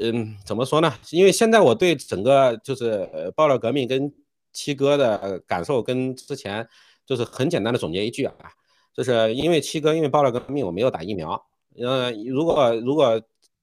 [0.00, 0.92] 嗯，怎么说呢？
[1.12, 4.12] 因为现在我对整个就是爆料革命跟
[4.52, 6.68] 七哥的感受跟之前
[7.06, 8.34] 就是很简单的总结一句啊，
[8.92, 11.40] 就是因为七哥因为爆料革命我没有打疫苗，
[11.78, 13.22] 嗯，如果如果。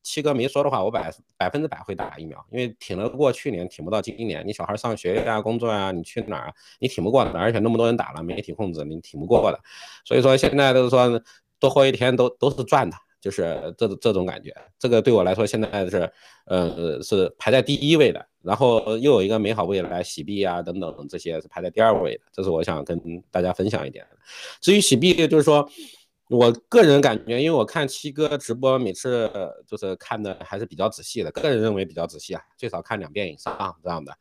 [0.09, 4.43] 七哥没说的话，我百百分之百会打疫苗，因为挺得过去年，挺不到今年。
[4.43, 7.31] 你小孩上学呀、工作呀，你去哪儿，你挺不过的。
[7.33, 9.59] 而且那么多人打了，媒体控制，你挺不过的。
[10.03, 11.21] 所以说现在都是说
[11.59, 14.51] 多活一天都都是赚的，就是这这种感觉。
[14.79, 16.11] 这个对我来说现在是，
[16.45, 18.25] 呃，是排在第一位的。
[18.41, 22.21] 然后又有一个美好未来，洗币啊等等这些是排在第二位的。
[22.31, 22.99] 这是我想跟
[23.29, 24.03] 大家分享一点。
[24.59, 25.69] 至于洗币，就是说。
[26.29, 29.27] 我个人感觉，因为我看七哥直播，每次
[29.65, 31.31] 就是看的还是比较仔细的。
[31.31, 34.15] 个人认为比较仔细啊，最少看两遍以上这样的。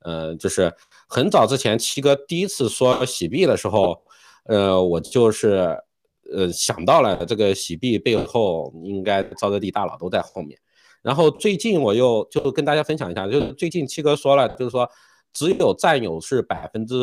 [0.00, 0.70] 呃，就是
[1.08, 4.04] 很早之前七哥第一次说洗币的时候，
[4.44, 5.82] 呃，我就是
[6.30, 10.58] 呃想到了这个洗币背后应该沼泽地大佬都在后面。
[11.00, 14.86] 然后最近我又就跟大家分享一下，就是最近七哥说了，就是说
[15.32, 16.94] 只有占有是百分之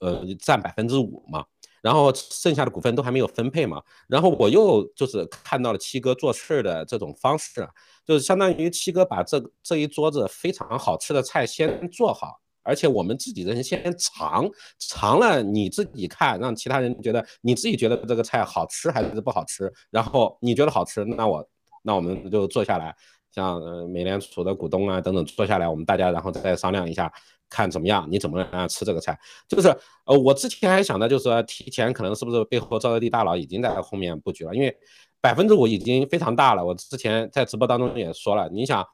[0.00, 1.44] 呃占百分之五嘛。
[1.82, 7.68] 然后剩下的股份都还没有分配嘛，然后我又就是看到了七哥做事的这种方式，
[8.04, 21.48] 就是相当于七哥把这这一桌子非常好吃的菜先做好，而且我们自己人先尝尝了，你自己看，让其他人觉得你自己觉得这个菜好吃还是不好吃，然后你觉得好吃，那我
[21.82, 22.94] 那我们就坐下来，
[23.32, 23.60] 像
[23.90, 27.12] 美联储的股东啊等等坐下来，我们大家然后再商量一下。
[27.48, 28.06] 看怎么样？
[28.10, 29.18] 你怎么样吃这个菜？
[29.48, 29.68] 就是
[30.04, 34.54] 呃，我之前还想的，就是提前可能是不是背后沼泽地大佬已经在后面布局了？
[34.54, 34.76] 因为
[35.20, 36.64] 百分之五已经非常大了。
[36.64, 38.86] 我之前在直播当中也说了，你想，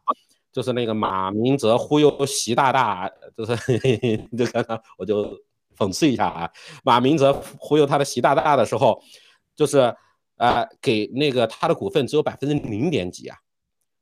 [0.52, 3.56] 就是那个马明哲忽悠习大大，就是
[4.36, 5.36] 这个我就
[5.76, 6.50] 讽刺一下啊，
[6.84, 9.02] 马明哲忽悠他的习大大的时候，
[9.56, 9.94] 就是
[10.36, 13.36] 呃给那个他的股份只有百分之零点几啊，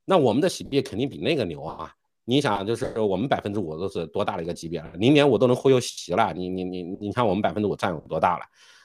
[0.04, 1.94] 那我们的洗币肯定比那个牛啊。
[2.24, 4.90] 你想，就是我们百分之五都是多大的一个级别了？
[4.94, 8.44] 零点五都能忽悠席了，你你你你看我们百分之五占有多大了？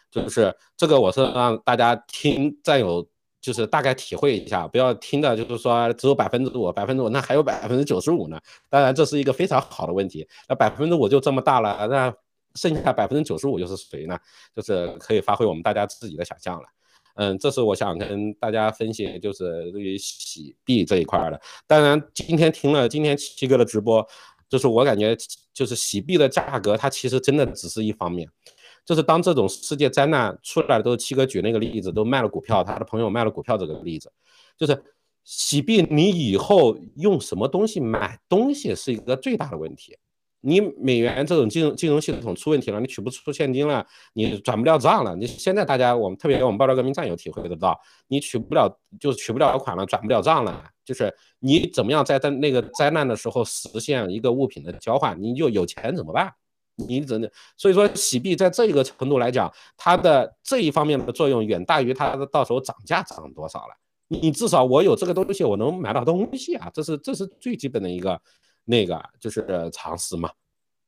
[0.10, 3.08] 就是这个，我是让大家听占有，
[3.40, 8.40] 就是大概体会一下，不要听的就是说只有百分之五，百分之五那还有百分之九十五呢。
[8.70, 12.14] 当然这是一个非常好的问题，那百分之五就这么大了，那
[12.56, 14.18] 剩下百分之九十五又是谁呢？
[14.56, 16.68] 就是可以发挥我们大家自己的想象了。
[17.18, 21.42] 嗯，这是我想跟大家分析，就是对于洗币这一块的。
[21.66, 24.08] 当然，今天听了今天七哥的直播，
[24.48, 25.18] 就是我感觉，
[25.54, 28.30] 就是洗币的价格，它其实真的只是一方面。
[28.86, 34.10] 就是当这种世界灾难出来的，都是七哥举那个例子，都卖了股票，他的朋友卖了股票这个例子，
[34.58, 34.82] 就是
[35.24, 39.98] 洗币，你以后用什么东西买东西是一个最大的问题。
[40.48, 45.14] 你美元这种金融金融系统出问题了，你取不出现金了，你转不了账了。
[45.14, 47.78] 你现在大家我们特别我们爆料革命战友体会得到，
[48.08, 56.32] 你取不了就是取不了款了，转不了账了，就是你怎么样在在那个灾难的时候实现一个物品的交换，你就有钱怎么办？
[56.78, 57.30] 你怎的？
[57.58, 63.76] 所以说洗币在这个程度来讲，它的这一方面的作用远大于它的到时候涨价涨多少了。
[64.08, 68.22] 你至少我有这个东西，我能买到东西啊，这是这是最基本的一个
[68.68, 70.30] 那个就是常识嘛，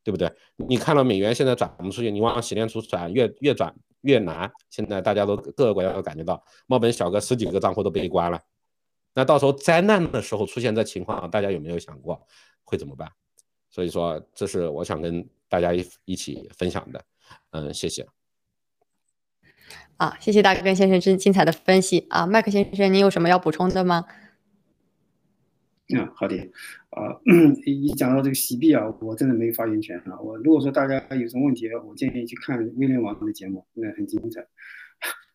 [0.04, 0.30] 对不对？
[0.58, 8.42] 你看到美元现在转不出去，你往洗链出转越越转越难，现在大家都各个国家都感觉到，猫本小哥十几个账户都被关了，
[9.14, 12.22] 那到时候灾难的时候出现这情况，大家有没有想过
[12.66, 13.10] 会怎么办？
[13.70, 17.06] 所以说，这是我想跟大家一一起分享的，
[17.52, 18.06] 嗯，谢谢。
[19.98, 24.06] 啊，谢谢大根先生真精彩的分析啊，麦克先生，您有什么要补充的吗？
[25.94, 26.36] 嗯，好的，
[26.90, 27.16] 啊，
[27.66, 30.20] 一讲到这个洗币啊，我真的没有发言权啊。
[30.20, 34.46] 我如果说大家有什么问题，我建议去看威廉王的节目，那很精彩。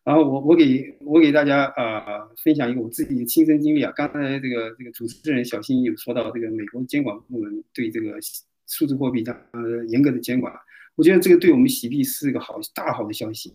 [0.03, 8.19] 然后我我给我给大家啊分享一个我自己的亲身经历啊，刚才这个这个主持人小新有说到这个美国监管部门对这个
[8.67, 10.53] 数字货币的呃严格的监管，
[10.95, 13.49] 我觉得这个对我们洗币是一个好大好的消息。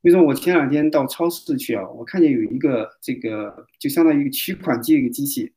[0.00, 5.52] 比如说，我前两天到超市去啊，我看见有一个这个就相当于一个取款机一个机器，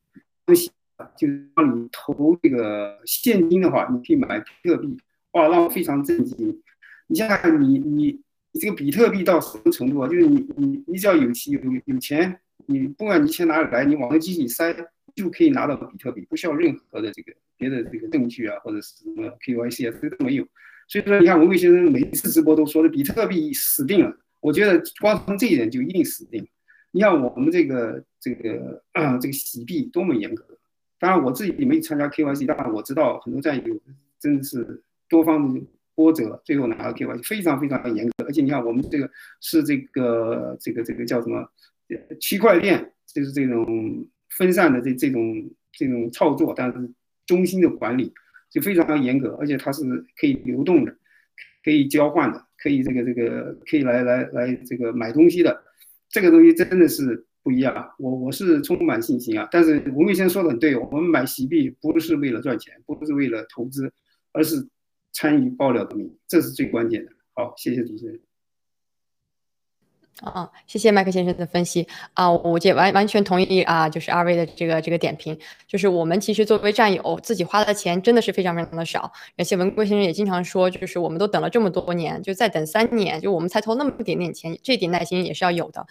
[1.16, 4.98] 就是让你投这个现金的话，你可以买比特币，
[5.32, 6.62] 哇，让我非常震惊。
[7.08, 8.20] 你想想，你你
[8.52, 10.08] 你这个比特币到什么程度啊？
[10.08, 14.76] 就是你你你只要有有有钱，你不管你钱哪里来，你往那机器里塞，
[15.16, 20.45] 就可以拿到比特币，不需要任何的这个别的这个证据啊，或者是什么 KYC 啊，这都没有。
[20.88, 24.18] 所以说，你看文贵先生每一次直播都说的比特币死定了。
[24.41, 26.48] 我觉得光从这一点就一定死定。
[26.91, 30.57] 你看我们这个这个啊这个洗币多么严格。
[31.00, 33.80] 当然我自己没参加 KYC，当然我知道很多战友
[34.20, 35.62] 真的是多方
[35.95, 38.26] 波折，最后拿到 KYC 非常非常的严格。
[38.26, 39.10] 而且你看我们这个
[39.41, 41.48] 是这个这个这个叫什么
[42.20, 46.91] 区块链，就是这种分散的这这种这种操作，但是
[47.26, 48.14] 中心的管理
[48.50, 49.84] 就非常严格，而且它是
[50.20, 50.95] 可以流动的，
[51.64, 52.45] 可以交换的。
[52.60, 55.64] 可以这个这个可以来来来这个买东西的，
[56.10, 57.88] 这个东西真的是不一样啊。
[57.98, 59.48] 我我是充满信心啊。
[59.50, 63.89] 但是吴伟先说的很对，我们买席币不是为了赚钱，不是为了投资，
[64.34, 64.68] 而是
[65.14, 67.12] 参与爆料的命，这是最关键的。
[67.36, 68.20] 好，谢谢主持人。
[70.22, 75.38] 啊，谢谢麦克先生的分析啊，我也完完全同意啊，就是二位的这个这个点评，
[75.68, 85.86] 就是我们其实作为战友，自己花的钱真的是非常非常的少，而且文贵先生也经常说，就是我们都等了这么多年，就再等三年，就我们才投那么一点点钱，这点耐心也是要有的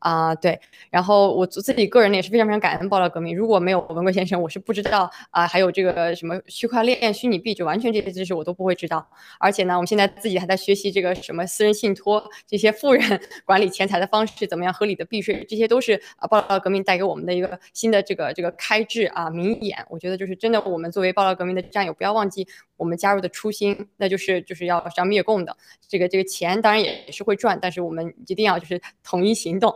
[0.00, 0.60] 啊，对。
[0.90, 9.08] 然后我自己个人也是非常非常感恩爆料革命，如果没有文贵先生，我是不知道啊，还有这个什么区块链、虚拟币，就完全这些知识我都不会知道。
[9.38, 13.67] 而且呢，我们现在自己还在学习这个什么私人信托，这些富人管理。
[13.68, 14.72] 钱财的方式怎么样？
[14.72, 19.84] 合理的避税，这些都是啊，爆料革命带给我们的一个新的这个这个开智啊明眼。
[19.88, 22.46] 我觉得就是真的，我们作为爆料革命的战友，不要忘记
[22.76, 25.56] 我们加入的初心，那就是就是要要灭共的。
[25.88, 29.74] 这个这个钱当然也是会赚，但是我们一定要就是统一行动。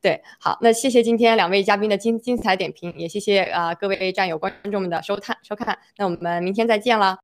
[0.00, 5.76] 对，好，那谢谢今天两位嘉宾的精精彩点评，也谢谢啊各位战友观众们的收看收看。
[5.96, 7.18] 那我们明天再见了，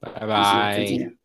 [0.00, 1.16] 拜拜，再见。